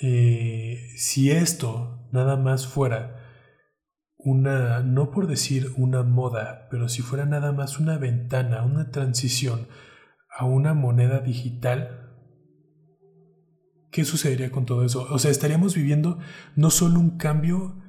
eh, 0.00 0.92
si 0.96 1.32
esto 1.32 2.06
nada 2.12 2.36
más 2.36 2.68
fuera 2.68 3.25
una, 4.26 4.80
no 4.80 5.12
por 5.12 5.28
decir 5.28 5.72
una 5.76 6.02
moda, 6.02 6.66
pero 6.68 6.88
si 6.88 7.00
fuera 7.00 7.26
nada 7.26 7.52
más 7.52 7.78
una 7.78 7.96
ventana, 7.96 8.64
una 8.64 8.90
transición 8.90 9.68
a 10.36 10.44
una 10.44 10.74
moneda 10.74 11.20
digital, 11.20 12.10
¿qué 13.92 14.04
sucedería 14.04 14.50
con 14.50 14.66
todo 14.66 14.84
eso? 14.84 15.06
O 15.10 15.20
sea, 15.20 15.30
estaríamos 15.30 15.76
viviendo 15.76 16.18
no 16.56 16.70
solo 16.70 16.98
un 16.98 17.18
cambio 17.18 17.80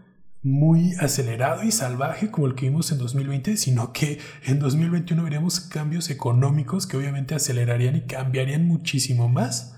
muy 0.44 0.94
acelerado 1.00 1.64
y 1.64 1.72
salvaje 1.72 2.30
como 2.30 2.46
el 2.46 2.54
que 2.54 2.70
vimos 2.70 2.92
en 2.92 3.00
2020, 3.00 3.58
sino 3.58 3.92
que 3.92 4.20
en 4.46 4.60
2021 4.60 5.24
veríamos 5.24 5.60
cambios 5.60 6.12
económicos 6.12 6.86
que 6.86 6.98
obviamente 6.98 7.34
acelerarían 7.34 7.96
y 7.96 8.02
cambiarían 8.06 8.68
muchísimo 8.68 9.28
más 9.28 9.76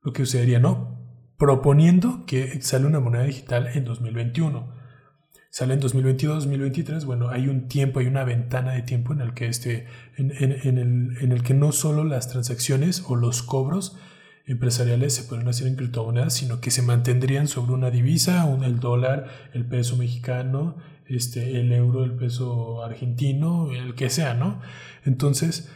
lo 0.00 0.14
que 0.14 0.24
sucedería, 0.24 0.60
¿no? 0.60 0.96
Proponiendo 1.36 2.24
que 2.24 2.62
sale 2.62 2.86
una 2.86 3.00
moneda 3.00 3.24
digital 3.24 3.68
en 3.74 3.84
2021. 3.84 4.77
Sale 5.50 5.74
en 5.74 5.80
2022, 5.80 6.44
2023, 6.44 7.04
bueno, 7.06 7.30
hay 7.30 7.48
un 7.48 7.68
tiempo, 7.68 8.00
hay 8.00 8.06
una 8.06 8.24
ventana 8.24 8.72
de 8.72 8.82
tiempo 8.82 9.12
en 9.12 9.20
el 9.20 9.32
que, 9.32 9.46
este, 9.46 9.86
en, 10.16 10.30
el, 10.30 11.16
en 11.20 11.32
el 11.32 11.42
que 11.42 11.54
no 11.54 11.72
solo 11.72 12.04
las 12.04 12.28
transacciones 12.28 13.04
o 13.08 13.16
los 13.16 13.42
cobros 13.42 13.96
empresariales 14.48 15.14
se 15.14 15.24
pueden 15.24 15.46
hacer 15.48 15.66
en 15.66 15.76
criptomonedas, 15.76 16.34
sino 16.34 16.60
que 16.60 16.70
se 16.70 16.82
mantendrían 16.82 17.48
sobre 17.48 17.72
una 17.72 17.90
divisa, 17.90 18.44
un, 18.46 18.64
el 18.64 18.80
dólar, 18.80 19.28
el 19.52 19.66
peso 19.66 19.96
mexicano, 19.96 20.76
este, 21.06 21.60
el 21.60 21.72
euro, 21.72 22.04
el 22.04 22.12
peso 22.12 22.82
argentino, 22.82 23.70
el 23.72 23.94
que 23.94 24.10
sea, 24.10 24.34
¿no? 24.34 24.60
Entonces, 25.04 25.70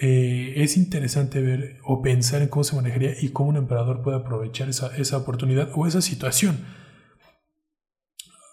eh, 0.00 0.54
es 0.56 0.76
interesante 0.76 1.40
ver 1.40 1.78
o 1.84 2.02
pensar 2.02 2.42
en 2.42 2.48
cómo 2.48 2.64
se 2.64 2.76
manejaría 2.76 3.14
y 3.20 3.28
cómo 3.28 3.50
un 3.50 3.56
emperador 3.56 4.02
puede 4.02 4.18
aprovechar 4.18 4.68
esa, 4.68 4.94
esa 4.96 5.18
oportunidad 5.18 5.70
o 5.74 5.86
esa 5.86 6.00
situación. 6.00 6.58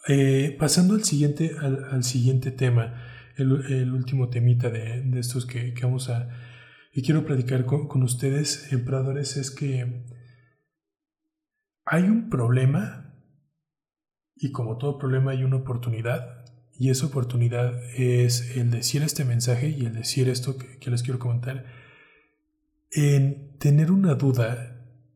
Eh, 0.07 0.55
pasando 0.59 0.95
al 0.95 1.03
siguiente, 1.03 1.55
al, 1.59 2.03
siguiente 2.03 2.51
tema, 2.51 3.01
el, 3.37 3.93
último 3.93 4.29
temita 4.29 4.69
de, 4.69 5.01
de 5.01 5.19
estos 5.19 5.45
que, 5.45 5.73
que 5.73 5.85
vamos 5.85 6.09
a, 6.09 6.29
y 6.93 7.03
quiero 7.03 7.25
platicar 7.25 7.65
con, 7.65 8.03
ustedes, 8.03 8.71
emperadores, 8.73 9.37
es 9.37 9.49
que 9.49 10.03
hay 11.85 12.03
un 12.03 12.29
problema 12.29 13.15
y 14.35 14.51
como 14.51 14.77
todo 14.77 14.97
problema 14.97 15.31
hay 15.31 15.43
una 15.43 15.57
oportunidad 15.57 16.45
y 16.77 16.89
esa 16.89 17.05
oportunidad 17.05 17.81
es 17.95 18.57
el 18.57 18.71
decir 18.71 19.03
este 19.03 19.23
mensaje 19.23 19.69
y 19.69 19.85
el 19.85 19.93
decir 19.93 20.27
esto 20.27 20.57
que, 20.57 20.91
les 20.91 21.03
quiero 21.03 21.19
comentar, 21.19 21.65
en 22.91 23.57
tener 23.57 23.91
una 23.91 24.15
duda, 24.15 24.70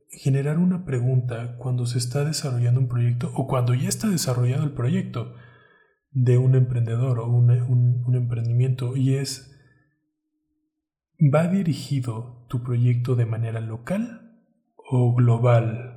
generar 0.10 0.60
una 0.60 0.86
pregunta 0.86 1.58
cuando 1.58 1.86
se 1.86 1.98
está 1.98 2.24
desarrollando 2.24 2.80
un 2.80 2.88
proyecto 2.88 3.32
o 3.36 3.48
cuando 3.48 3.74
ya 3.74 3.90
está 3.90 4.10
desarrollado 4.10 4.64
el 4.64 4.72
proyecto 4.72 5.36
de 6.12 6.38
un 6.38 6.56
emprendedor 6.56 7.20
o 7.20 7.28
un, 7.28 7.50
un 7.50 8.16
emprendimiento 8.16 8.96
y 8.96 9.16
es 9.16 9.56
¿Va 11.20 11.48
dirigido 11.48 12.46
tu 12.50 12.62
proyecto 12.62 13.16
de 13.16 13.26
manera 13.26 13.62
local 13.62 14.34
o 14.76 15.16
global? 15.16 15.95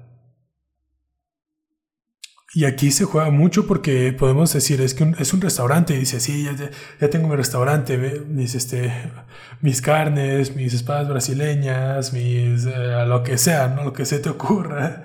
Y 2.54 2.64
aquí 2.64 2.90
se 2.90 3.04
juega 3.04 3.30
mucho 3.30 3.66
porque 3.66 4.12
podemos 4.12 4.52
decir, 4.52 4.80
es 4.80 4.94
que 4.94 5.14
es 5.18 5.34
un 5.34 5.40
restaurante, 5.42 5.94
y 5.94 5.98
dice, 5.98 6.18
sí, 6.18 6.44
ya, 6.98 7.10
tengo 7.10 7.28
mi 7.28 7.36
restaurante, 7.36 7.98
mis, 7.98 8.54
este, 8.54 8.90
mis 9.60 9.82
carnes, 9.82 10.56
mis 10.56 10.72
espadas 10.72 11.08
brasileñas, 11.08 12.12
mis, 12.14 12.64
eh, 12.64 13.04
lo 13.06 13.22
que 13.22 13.36
sea, 13.36 13.68
¿no? 13.68 13.84
lo 13.84 13.92
que 13.92 14.06
se 14.06 14.18
te 14.18 14.30
ocurra. 14.30 15.04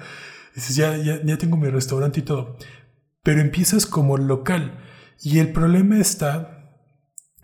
Dices, 0.56 0.76
ya, 0.76 0.96
ya, 0.98 1.20
ya 1.22 1.38
tengo 1.38 1.58
mi 1.58 1.70
restaurante 1.70 2.22
y 2.22 2.24
todo. 2.24 2.58
Pero 3.24 3.42
empiezas 3.42 3.86
como 3.86 4.18
local. 4.18 4.80
Y 5.22 5.40
el 5.40 5.52
problema 5.52 6.00
está 6.00 6.53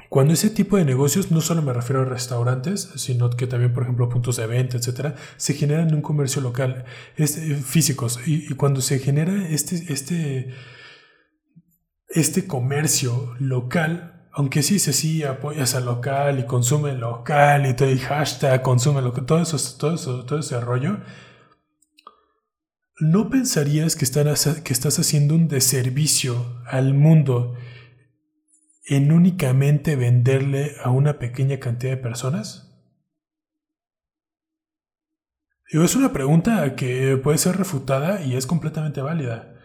cuando 0.09 0.33
ese 0.33 0.49
tipo 0.49 0.75
de 0.75 0.85
negocios, 0.85 1.29
no 1.29 1.39
solo 1.39 1.61
me 1.61 1.71
refiero 1.71 2.01
a 2.01 2.05
restaurantes, 2.05 2.89
sino 2.95 3.29
que 3.29 3.45
también, 3.45 3.73
por 3.73 3.83
ejemplo, 3.83 4.09
puntos 4.09 4.37
de 4.37 4.47
venta, 4.47 4.77
etcétera, 4.77 5.15
se 5.37 5.53
generan 5.53 5.89
en 5.89 5.95
un 5.95 6.01
comercio 6.01 6.41
local, 6.41 6.85
este, 7.15 7.55
físicos. 7.55 8.19
Y, 8.25 8.49
cuando 8.55 8.81
se 8.81 8.97
genera 8.97 9.47
este, 9.49 9.93
este, 9.93 10.51
este 12.07 12.47
comercio 12.47 13.35
local, 13.37 14.27
aunque 14.33 14.63
sí 14.63 14.79
se 14.79 14.93
sí 14.93 15.23
apoyas 15.23 15.75
al 15.75 15.85
local 15.85 16.39
y 16.39 16.45
consume 16.45 16.93
local 16.93 17.67
y 17.67 17.99
hashtag 17.99 18.63
consume 18.63 19.03
local, 19.03 19.27
todo 19.27 19.41
eso, 19.43 19.57
todo 19.77 19.93
eso, 19.93 20.25
todo 20.25 20.39
ese 20.39 20.59
rollo, 20.59 20.97
¿no 22.99 23.29
pensarías 23.29 23.95
que, 23.95 24.07
que 24.63 24.73
estás 24.73 24.97
haciendo 24.97 25.35
un 25.35 25.47
deservicio 25.47 26.63
al 26.65 26.95
mundo? 26.95 27.55
En 28.89 29.11
únicamente 29.11 29.95
venderle 29.95 30.73
a 30.83 30.89
una 30.89 31.19
pequeña 31.19 31.59
cantidad 31.59 31.91
de 31.91 31.97
personas? 31.97 32.65
es 35.71 35.95
una 35.95 36.11
pregunta 36.11 36.75
que 36.75 37.15
puede 37.17 37.37
ser 37.37 37.55
refutada 37.55 38.23
y 38.23 38.35
es 38.35 38.47
completamente 38.47 39.03
válida. 39.03 39.55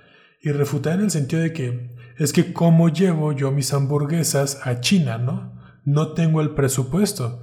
Y 0.42 0.52
refutada 0.52 0.96
en 0.96 1.00
el 1.04 1.10
sentido 1.10 1.40
de 1.40 1.54
que 1.54 1.96
es 2.18 2.34
que 2.34 2.52
cómo 2.52 2.90
llevo 2.90 3.32
yo 3.32 3.50
mis 3.50 3.72
hamburguesas 3.72 4.60
a 4.66 4.80
China, 4.80 5.16
¿no? 5.16 5.58
No 5.86 6.12
tengo 6.12 6.42
el 6.42 6.50
presupuesto. 6.50 7.42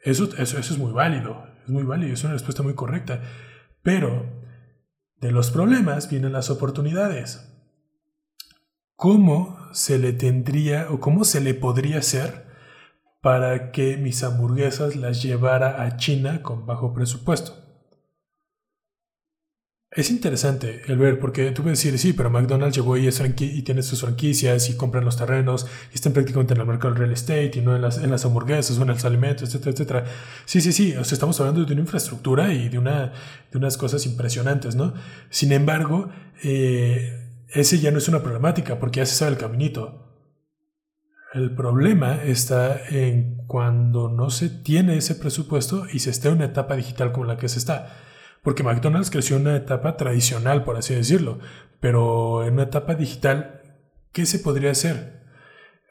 Eso, 0.00 0.24
eso, 0.36 0.58
eso 0.58 0.74
es 0.74 0.78
muy 0.78 0.92
válido, 0.92 1.46
es 1.62 1.70
muy 1.70 1.84
válido, 1.84 2.12
es 2.12 2.24
una 2.24 2.32
respuesta 2.32 2.64
muy 2.64 2.74
correcta. 2.74 3.22
Pero 3.82 4.26
de 5.20 5.30
los 5.30 5.52
problemas 5.52 6.10
vienen 6.10 6.32
las 6.32 6.50
oportunidades. 6.50 7.46
¿Cómo 8.96 9.59
se 9.72 9.98
le 9.98 10.12
tendría 10.12 10.90
o 10.90 11.00
cómo 11.00 11.24
se 11.24 11.40
le 11.40 11.54
podría 11.54 11.98
hacer 11.98 12.46
para 13.20 13.70
que 13.70 13.96
mis 13.96 14.22
hamburguesas 14.22 14.96
las 14.96 15.22
llevara 15.22 15.82
a 15.82 15.96
China 15.96 16.42
con 16.42 16.66
bajo 16.66 16.92
presupuesto? 16.94 17.60
Es 19.92 20.08
interesante 20.08 20.82
el 20.86 20.98
ver, 20.98 21.18
porque 21.18 21.50
tú 21.50 21.62
puedes 21.62 21.82
decir, 21.82 21.98
sí, 21.98 22.12
pero 22.12 22.30
McDonald's 22.30 22.76
llegó 22.76 22.96
y, 22.96 23.08
y 23.08 23.62
tiene 23.62 23.82
sus 23.82 24.00
franquicias 24.02 24.70
y 24.70 24.76
compran 24.76 25.04
los 25.04 25.16
terrenos 25.16 25.66
y 25.90 25.96
están 25.96 26.12
prácticamente 26.12 26.54
en 26.54 26.60
el 26.60 26.66
mercado 26.66 26.94
del 26.94 27.00
real 27.00 27.12
estate 27.12 27.50
y 27.56 27.60
no 27.60 27.74
en 27.74 27.82
las, 27.82 27.98
en 27.98 28.08
las 28.08 28.24
hamburguesas 28.24 28.78
o 28.78 28.82
en 28.82 28.88
los 28.88 29.04
alimentos, 29.04 29.48
etcétera, 29.48 29.72
etcétera. 29.72 30.04
Sí, 30.44 30.60
sí, 30.60 30.72
sí, 30.72 30.94
o 30.94 31.02
sea, 31.02 31.16
estamos 31.16 31.40
hablando 31.40 31.64
de 31.64 31.72
una 31.72 31.82
infraestructura 31.82 32.54
y 32.54 32.68
de, 32.68 32.78
una, 32.78 33.12
de 33.50 33.58
unas 33.58 33.76
cosas 33.76 34.06
impresionantes, 34.06 34.76
¿no? 34.76 34.94
Sin 35.28 35.50
embargo, 35.50 36.08
eh, 36.44 37.19
ese 37.52 37.78
ya 37.78 37.90
no 37.90 37.98
es 37.98 38.08
una 38.08 38.22
problemática 38.22 38.78
porque 38.78 38.98
ya 38.98 39.06
se 39.06 39.16
sabe 39.16 39.32
el 39.32 39.38
caminito. 39.38 40.06
El 41.32 41.54
problema 41.54 42.22
está 42.24 42.80
en 42.88 43.46
cuando 43.46 44.08
no 44.08 44.30
se 44.30 44.48
tiene 44.48 44.96
ese 44.96 45.14
presupuesto 45.14 45.86
y 45.92 46.00
se 46.00 46.10
está 46.10 46.28
en 46.28 46.36
una 46.36 46.46
etapa 46.46 46.74
digital 46.74 47.12
como 47.12 47.26
la 47.26 47.36
que 47.36 47.48
se 47.48 47.58
está. 47.58 47.96
Porque 48.42 48.62
McDonald's 48.62 49.10
creció 49.10 49.36
en 49.36 49.42
una 49.42 49.56
etapa 49.56 49.96
tradicional, 49.96 50.64
por 50.64 50.76
así 50.76 50.94
decirlo, 50.94 51.38
pero 51.78 52.44
en 52.44 52.54
una 52.54 52.64
etapa 52.64 52.94
digital, 52.94 53.60
¿qué 54.12 54.26
se 54.26 54.38
podría 54.40 54.72
hacer? 54.72 55.20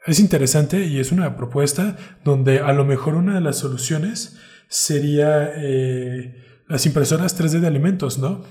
Es 0.06 0.18
interesante 0.20 0.84
y 0.84 0.98
es 0.98 1.12
una 1.12 1.36
propuesta 1.36 1.96
donde 2.24 2.60
a 2.60 2.72
lo 2.72 2.84
mejor 2.84 3.14
una 3.14 3.34
de 3.34 3.40
las 3.40 3.58
soluciones 3.58 4.38
sería 4.68 5.52
eh, 5.56 6.49
las 6.70 6.86
impresoras 6.86 7.38
3D 7.38 7.58
de 7.58 7.66
alimentos, 7.66 8.18
¿no? 8.18 8.42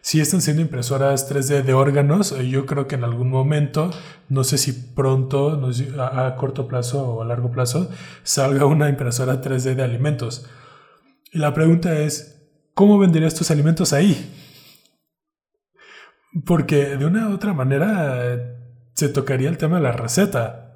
Si 0.00 0.20
están 0.20 0.42
siendo 0.42 0.60
impresoras 0.62 1.30
3D 1.30 1.62
de 1.62 1.74
órganos, 1.74 2.32
eh, 2.32 2.48
yo 2.48 2.66
creo 2.66 2.88
que 2.88 2.96
en 2.96 3.04
algún 3.04 3.30
momento, 3.30 3.90
no 4.28 4.42
sé 4.42 4.58
si 4.58 4.72
pronto, 4.72 5.62
a, 6.00 6.34
corto 6.34 6.66
plazo 6.66 7.08
o 7.08 7.22
a 7.22 7.24
largo 7.24 7.52
plazo, 7.52 7.88
salga 8.24 8.66
una 8.66 8.88
impresora 8.88 9.40
3D 9.40 9.76
de 9.76 9.84
alimentos. 9.84 10.50
Y 11.32 11.38
la 11.38 11.54
pregunta 11.54 11.96
es, 12.00 12.42
¿cómo 12.74 12.98
vendería 12.98 13.28
estos 13.28 13.50
alimentos 13.52 13.92
ahí? 13.92 14.28
Porque 16.44 16.96
de 16.96 17.06
una 17.06 17.28
u 17.28 17.34
otra 17.34 17.54
manera 17.54 18.56
se 18.94 19.08
tocaría 19.08 19.48
el 19.48 19.56
tema 19.56 19.76
de 19.76 19.84
la 19.84 19.92
receta. 19.92 20.67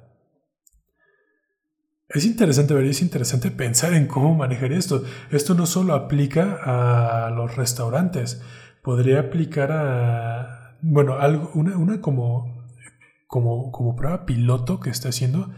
Es 2.13 2.25
interesante 2.25 2.75
ver 2.75 2.85
es 2.85 3.01
interesante 3.01 3.49
pensar 3.49 3.93
en 3.95 4.05
cómo 4.05 4.35
manejar 4.35 4.71
esto. 4.71 5.03
Esto 5.31 5.55
no 5.55 5.65
solo 5.65 5.95
aplica 5.95 6.59
a 7.25 7.31
los 7.31 7.55
restaurantes, 7.55 8.41
podría 8.83 9.19
aplicar 9.19 9.71
a, 9.71 10.77
bueno, 10.81 11.17
algo, 11.19 11.49
una, 11.55 11.75
una 11.75 12.01
como, 12.01 12.67
como, 13.27 13.71
como 13.71 13.95
prueba 13.95 14.27
piloto 14.27 14.79
que 14.79 14.91
está 14.91 15.09
haciendo, 15.09 15.51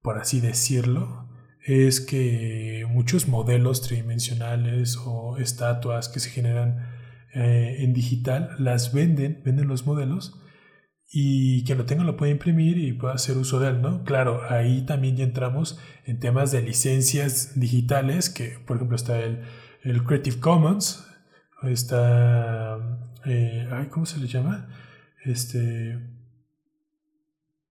por 0.00 0.18
así 0.18 0.40
decirlo, 0.40 1.28
es 1.62 2.00
que 2.00 2.86
muchos 2.88 3.28
modelos 3.28 3.82
tridimensionales 3.82 4.96
o 5.04 5.36
estatuas 5.36 6.08
que 6.08 6.20
se 6.20 6.30
generan 6.30 6.86
eh, 7.34 7.78
en 7.80 7.92
digital 7.92 8.50
las 8.58 8.94
venden, 8.94 9.42
venden 9.44 9.68
los 9.68 9.84
modelos 9.84 10.40
y 11.18 11.64
quien 11.64 11.78
lo 11.78 11.86
tenga 11.86 12.04
lo 12.04 12.18
puede 12.18 12.32
imprimir 12.32 12.76
y 12.76 12.92
puede 12.92 13.14
hacer 13.14 13.38
uso 13.38 13.58
de 13.58 13.70
él, 13.70 13.80
¿no? 13.80 14.04
Claro, 14.04 14.42
ahí 14.50 14.82
también 14.82 15.16
ya 15.16 15.24
entramos 15.24 15.80
en 16.04 16.20
temas 16.20 16.52
de 16.52 16.60
licencias 16.60 17.58
digitales, 17.58 18.28
que 18.28 18.58
por 18.66 18.76
ejemplo 18.76 18.96
está 18.96 19.18
el, 19.20 19.40
el 19.82 20.04
Creative 20.04 20.38
Commons, 20.40 21.08
está, 21.62 22.76
eh, 23.24 23.66
¿cómo 23.90 24.04
se 24.04 24.20
le 24.20 24.26
llama? 24.26 24.68
Este, 25.24 25.98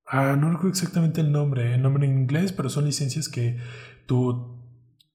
ah, 0.08 0.36
no 0.36 0.50
recuerdo 0.50 0.70
exactamente 0.70 1.22
el 1.22 1.32
nombre, 1.32 1.76
el 1.76 1.84
nombre 1.84 2.08
en 2.08 2.18
inglés, 2.18 2.52
pero 2.52 2.70
son 2.70 2.86
licencias 2.86 3.30
que 3.30 3.60
tú 4.08 4.60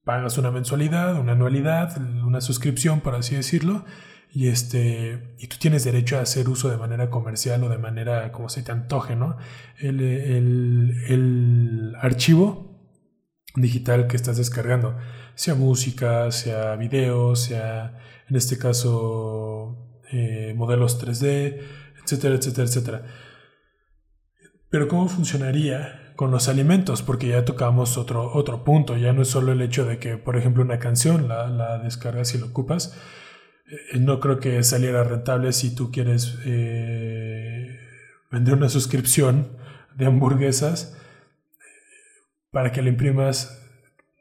pagas 0.05 0.39
una 0.39 0.53
mensualidad, 0.53 1.19
una 1.19 1.33
anualidad, 1.33 2.01
una 2.25 2.41
suscripción, 2.41 3.01
por 3.01 3.17
así 3.17 3.35
decirlo, 3.35 3.85
y 4.33 4.49
este 4.49 5.35
y 5.39 5.49
tú 5.49 5.57
tienes 5.59 5.85
derecho 5.85 6.19
a 6.19 6.23
hacer 6.23 6.49
uso 6.49 6.71
de 6.71 6.77
manera 6.77 7.11
comercial 7.11 7.65
o 7.65 7.69
de 7.69 7.79
manera 7.79 8.31
como 8.33 8.49
se 8.49 8.63
te 8.63 8.73
antoje, 8.73 9.17
¿no? 9.17 9.37
El, 9.79 10.01
el 10.01 11.95
archivo 12.01 12.71
digital 13.57 14.07
que 14.07 14.17
estás 14.17 14.37
descargando, 14.37 14.97
sea 15.35 15.55
música, 15.55 16.31
sea 16.31 16.77
video, 16.77 17.35
sea 17.35 17.99
en 18.29 18.37
este 18.37 18.59
caso 18.59 20.01
eh, 20.13 20.55
modelos 20.57 21.03
3D, 21.05 21.61
etcétera, 22.03 22.37
etcétera, 22.37 22.67
etcétera. 22.69 23.03
Pero 24.71 24.87
¿cómo 24.87 25.09
funcionaría 25.09 26.13
con 26.15 26.31
los 26.31 26.49
alimentos? 26.49 27.03
Porque 27.03 27.29
ya 27.29 27.45
tocamos 27.45 27.97
otro, 27.99 28.33
otro 28.33 28.63
punto, 28.63 28.97
ya 28.97 29.13
no 29.13 29.23
es 29.23 29.29
solo 29.29 29.53
el 29.53 29.63
hecho 29.63 29.85
de 29.85 29.99
que, 29.99 30.17
por 30.17 30.37
ejemplo, 30.37 30.63
una 30.63 30.79
canción 30.79 31.29
la, 31.29 31.49
la 31.49 31.79
descargas 31.79 32.35
y 32.35 32.39
la 32.39 32.47
ocupas, 32.47 32.97
no 33.99 34.21
creo 34.21 34.41
que 34.41 34.63
saliera 34.63 35.05
rentable 35.05 35.53
si 35.53 35.75
tú 35.75 35.91
quieres 35.91 36.39
eh, 36.45 37.79
vender 38.31 38.55
una 38.55 38.69
suscripción 38.69 39.49
de 39.97 40.07
hamburguesas 40.07 40.97
para 42.51 42.73
que 42.73 42.83
la 42.83 42.89
imprimas 42.89 43.57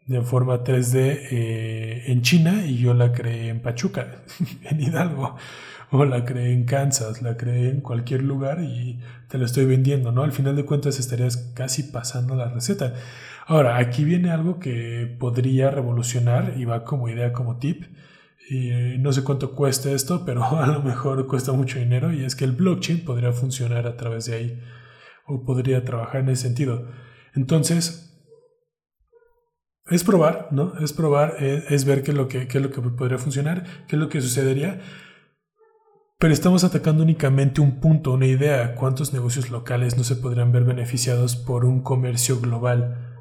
de 0.06 0.22
forma 0.22 0.64
3D 0.64 0.96
eh, 1.32 2.04
en 2.08 2.22
China 2.24 2.66
y 2.66 2.78
yo 2.78 2.94
la 2.94 3.12
creé 3.12 3.50
en 3.50 3.62
Pachuca, 3.62 4.24
en 4.64 4.82
Hidalgo, 4.82 5.36
o 5.92 6.06
la 6.06 6.26
creé 6.26 6.54
en 6.54 6.66
Kansas, 6.66 7.22
la 7.22 7.38
creé 7.38 7.70
en 7.70 7.82
cualquier 7.82 8.24
lugar 8.24 8.64
y 8.64 9.00
te 9.28 9.38
la 9.38 9.46
estoy 9.46 9.66
vendiendo, 9.66 10.12
¿no? 10.12 10.24
Al 10.24 10.32
final 10.32 10.56
de 10.56 10.66
cuentas 10.66 11.00
estarías 11.00 11.38
casi 11.56 11.84
pasando 11.84 12.36
la 12.36 12.50
receta. 12.50 12.94
Ahora, 13.46 13.78
aquí 13.78 14.04
viene 14.04 14.32
algo 14.32 14.60
que 14.60 15.16
podría 15.20 15.72
revolucionar 15.72 16.54
y 16.58 16.66
va 16.66 16.86
como 16.86 17.10
idea, 17.10 17.34
como 17.34 17.58
tip. 17.58 17.86
Y 18.50 18.98
no 18.98 19.14
sé 19.14 19.24
cuánto 19.24 19.52
cuesta 19.54 19.92
esto, 19.92 20.26
pero 20.26 20.44
a 20.60 20.66
lo 20.66 20.82
mejor 20.82 21.28
cuesta 21.28 21.52
mucho 21.52 21.78
dinero 21.78 22.12
y 22.12 22.26
es 22.26 22.36
que 22.36 22.46
el 22.46 22.54
blockchain 22.54 23.06
podría 23.06 23.32
funcionar 23.32 23.86
a 23.86 23.96
través 23.96 24.26
de 24.26 24.36
ahí 24.36 24.60
o 25.28 25.46
podría 25.46 25.86
trabajar 25.86 26.22
en 26.22 26.30
ese 26.30 26.44
sentido. 26.44 26.88
Entonces, 27.36 28.10
es 29.86 30.04
probar, 30.04 30.48
¿no? 30.52 30.74
Es 30.80 30.94
probar, 30.94 31.36
es, 31.40 31.86
ver 31.86 32.02
qué 32.02 32.12
es, 32.12 32.18
lo 32.18 32.28
que, 32.28 32.48
qué 32.48 32.58
es 32.58 32.64
lo 32.64 32.72
que 32.72 32.82
podría 32.82 33.20
funcionar, 33.20 33.64
qué 33.88 33.96
es 33.96 34.00
lo 34.00 34.10
que 34.10 34.22
sucedería. 34.22 34.82
Pero 36.18 36.34
estamos 36.34 36.64
atacando 36.64 37.04
únicamente 37.04 37.62
un 37.62 37.80
punto, 37.80 38.12
una 38.14 38.26
idea. 38.26 38.76
¿Cuántos 38.76 39.14
negocios 39.14 39.52
locales 39.52 39.96
no 39.96 40.04
se 40.04 40.16
podrían 40.16 40.52
ver 40.52 40.64
beneficiados 40.64 41.36
por 41.36 41.66
un 41.66 41.82
comercio 41.82 42.40
global? 42.40 43.16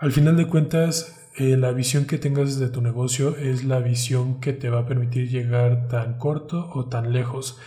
Al 0.00 0.12
final 0.12 0.36
de 0.36 0.48
cuentas, 0.48 1.21
eh, 1.36 1.56
la 1.56 1.72
visión 1.72 2.04
que 2.04 2.18
tengas 2.18 2.58
de 2.58 2.68
tu 2.68 2.82
negocio 2.82 3.36
es 3.36 3.64
la 3.64 3.78
visión 3.78 4.40
que 4.40 4.52
te 4.52 4.68
va 4.68 4.80
a 4.80 4.86
permitir 4.86 5.30
llegar 5.30 5.88
tan 5.88 6.18
corto 6.18 6.70
o 6.74 6.86
tan 6.86 7.12
lejos. 7.12 7.58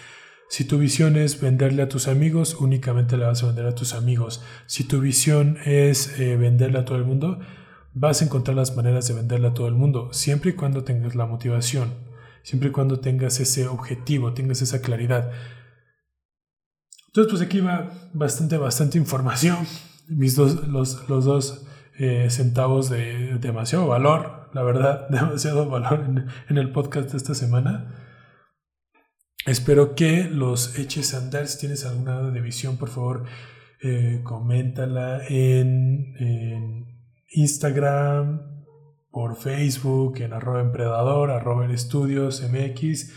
Si 0.50 0.66
tu 0.66 0.78
visión 0.78 1.18
es 1.18 1.42
venderle 1.42 1.82
a 1.82 1.90
tus 1.90 2.08
amigos, 2.08 2.56
únicamente 2.60 3.18
le 3.18 3.26
vas 3.26 3.42
a 3.42 3.48
vender 3.48 3.66
a 3.66 3.74
tus 3.74 3.94
amigos. 3.94 4.44
Si 4.68 4.84
tu 4.84 5.02
visión 5.02 5.58
es 5.66 6.20
eh, 6.20 6.38
venderle 6.38 6.80
a 6.80 6.86
todo 6.86 6.98
el 6.98 7.06
mundo, 7.06 7.40
vas 7.94 8.22
a 8.22 8.26
encontrar 8.26 8.56
las 8.56 8.76
maneras 8.76 9.08
de 9.08 9.16
venderla 9.16 9.50
a 9.50 9.54
todo 9.54 9.68
el 9.68 9.74
mundo, 9.74 10.14
siempre 10.14 10.52
y 10.52 10.54
cuando 10.54 10.84
tengas 10.84 11.16
la 11.16 11.26
motivación, 11.26 11.94
siempre 12.44 12.70
y 12.70 12.72
cuando 12.72 13.00
tengas 13.00 13.40
ese 13.40 13.68
objetivo, 13.68 14.34
tengas 14.34 14.62
esa 14.62 14.82
claridad. 14.82 15.32
Entonces, 17.08 17.32
pues 17.32 17.42
aquí 17.42 17.62
va 17.62 18.10
bastante, 18.14 18.58
bastante 18.58 18.98
información. 18.98 19.58
Mis 20.08 20.36
dos, 20.36 20.68
los, 20.68 21.10
los 21.10 21.26
dos 21.26 21.66
eh, 21.98 22.30
centavos 22.30 22.90
de 22.90 23.38
demasiado 23.40 23.88
valor, 23.88 24.50
la 24.54 24.64
verdad, 24.64 25.08
demasiado 25.10 25.70
valor 25.70 26.06
en, 26.50 26.58
el 26.58 26.72
podcast 26.72 27.12
de 27.12 27.18
esta 27.18 27.34
semana. 27.34 28.02
Espero 29.46 29.96
que 29.96 30.24
los 30.26 30.78
eches 30.78 31.14
a 31.14 31.20
andar. 31.20 31.48
Si 31.48 31.60
tienes 31.60 31.86
alguna 31.86 32.22
de 32.32 32.42
visión, 32.42 32.78
por 32.78 32.90
favor, 32.90 33.26
eh, 33.82 34.22
coméntala 34.24 35.22
en 35.28 36.16
Instagram, 37.30 38.56
por 39.12 39.38
Facebook, 39.38 40.18
en 40.20 40.34
arroba 40.34 40.62
empredador, 40.62 41.32
arroba 41.32 41.72
estudios 41.74 42.44
mx 42.44 43.14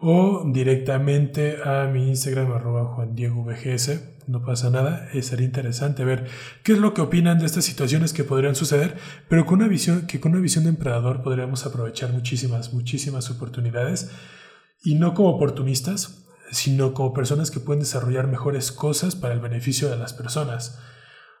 o 0.00 0.44
directamente 0.46 1.58
a 1.64 1.86
mi 1.86 2.08
Instagram 2.08 2.52
arroba 2.52 2.84
Juan 2.94 3.14
Diego 3.14 3.44
VGS. 3.44 4.18
No 4.26 4.44
pasa 4.44 4.70
nada, 4.70 5.08
sería 5.22 5.46
interesante 5.46 6.04
ver 6.04 6.26
qué 6.62 6.72
es 6.72 6.78
lo 6.78 6.92
que 6.92 7.00
opinan 7.00 7.38
de 7.38 7.46
estas 7.46 7.64
situaciones 7.64 8.12
que 8.12 8.24
podrían 8.24 8.54
suceder, 8.54 8.96
pero 9.28 9.46
con 9.46 9.60
una 9.60 9.68
visión, 9.68 10.06
que 10.06 10.20
con 10.20 10.32
una 10.32 10.40
visión 10.40 10.64
de 10.64 10.70
empredador 10.70 11.22
podríamos 11.22 11.64
aprovechar 11.64 12.12
muchísimas, 12.12 12.74
muchísimas 12.74 13.30
oportunidades 13.30 14.10
y 14.84 14.96
no 14.96 15.14
como 15.14 15.30
oportunistas, 15.30 16.26
sino 16.50 16.92
como 16.92 17.14
personas 17.14 17.50
que 17.50 17.60
pueden 17.60 17.80
desarrollar 17.80 18.26
mejores 18.26 18.70
cosas 18.70 19.16
para 19.16 19.34
el 19.34 19.40
beneficio 19.40 19.88
de 19.88 19.96
las 19.96 20.12
personas 20.12 20.78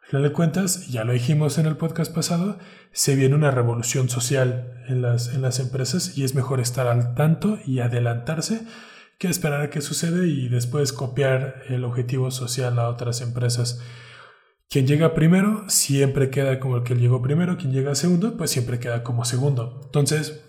final 0.08 0.22
de 0.22 0.32
cuentas, 0.32 0.88
ya 0.88 1.04
lo 1.04 1.12
dijimos 1.12 1.58
en 1.58 1.66
el 1.66 1.76
podcast 1.76 2.14
pasado, 2.14 2.58
se 2.92 3.14
viene 3.14 3.34
una 3.34 3.50
revolución 3.50 4.08
social 4.08 4.82
en 4.88 5.02
las, 5.02 5.34
en 5.34 5.42
las 5.42 5.60
empresas 5.60 6.16
y 6.16 6.24
es 6.24 6.34
mejor 6.34 6.60
estar 6.60 6.86
al 6.86 7.14
tanto 7.14 7.58
y 7.66 7.80
adelantarse 7.80 8.62
que 9.18 9.28
esperar 9.28 9.60
a 9.60 9.68
que 9.68 9.82
suceda 9.82 10.24
y 10.24 10.48
después 10.48 10.94
copiar 10.94 11.62
el 11.68 11.84
objetivo 11.84 12.30
social 12.30 12.78
a 12.78 12.88
otras 12.88 13.20
empresas. 13.20 13.82
Quien 14.70 14.86
llega 14.86 15.12
primero 15.12 15.68
siempre 15.68 16.30
queda 16.30 16.58
como 16.58 16.78
el 16.78 16.84
que 16.84 16.94
llegó 16.94 17.20
primero, 17.20 17.58
quien 17.58 17.72
llega 17.72 17.94
segundo 17.94 18.38
pues 18.38 18.50
siempre 18.50 18.78
queda 18.78 19.02
como 19.02 19.26
segundo. 19.26 19.82
Entonces, 19.84 20.42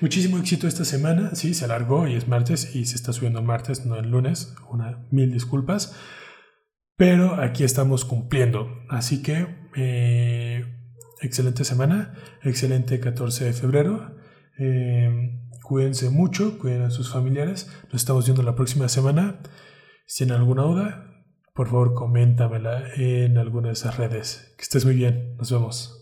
muchísimo 0.00 0.38
éxito 0.38 0.68
esta 0.68 0.84
semana, 0.84 1.34
sí, 1.34 1.52
se 1.52 1.64
alargó 1.64 2.06
y 2.06 2.14
es 2.14 2.28
martes 2.28 2.76
y 2.76 2.84
se 2.84 2.94
está 2.94 3.12
subiendo 3.12 3.42
martes, 3.42 3.86
no 3.86 3.96
el 3.96 4.08
lunes, 4.08 4.54
una 4.68 5.04
mil 5.10 5.32
disculpas. 5.32 5.96
Pero 7.00 7.40
aquí 7.40 7.64
estamos 7.64 8.04
cumpliendo. 8.04 8.68
Así 8.90 9.22
que 9.22 9.46
eh, 9.74 10.66
excelente 11.22 11.64
semana, 11.64 12.12
excelente 12.42 13.00
14 13.00 13.46
de 13.46 13.52
febrero. 13.54 14.16
Eh, 14.58 15.40
cuídense 15.62 16.10
mucho, 16.10 16.58
cuiden 16.58 16.82
a 16.82 16.90
sus 16.90 17.10
familiares. 17.10 17.72
Nos 17.84 18.02
estamos 18.02 18.26
viendo 18.26 18.42
la 18.42 18.54
próxima 18.54 18.86
semana. 18.90 19.40
Si 20.04 20.26
tienen 20.26 20.42
alguna 20.42 20.64
duda, 20.64 21.24
por 21.54 21.68
favor 21.68 21.94
coméntamela 21.94 22.92
en 22.94 23.38
alguna 23.38 23.68
de 23.68 23.72
esas 23.72 23.96
redes. 23.96 24.52
Que 24.58 24.64
estés 24.64 24.84
muy 24.84 24.94
bien. 24.94 25.36
Nos 25.38 25.50
vemos. 25.50 25.99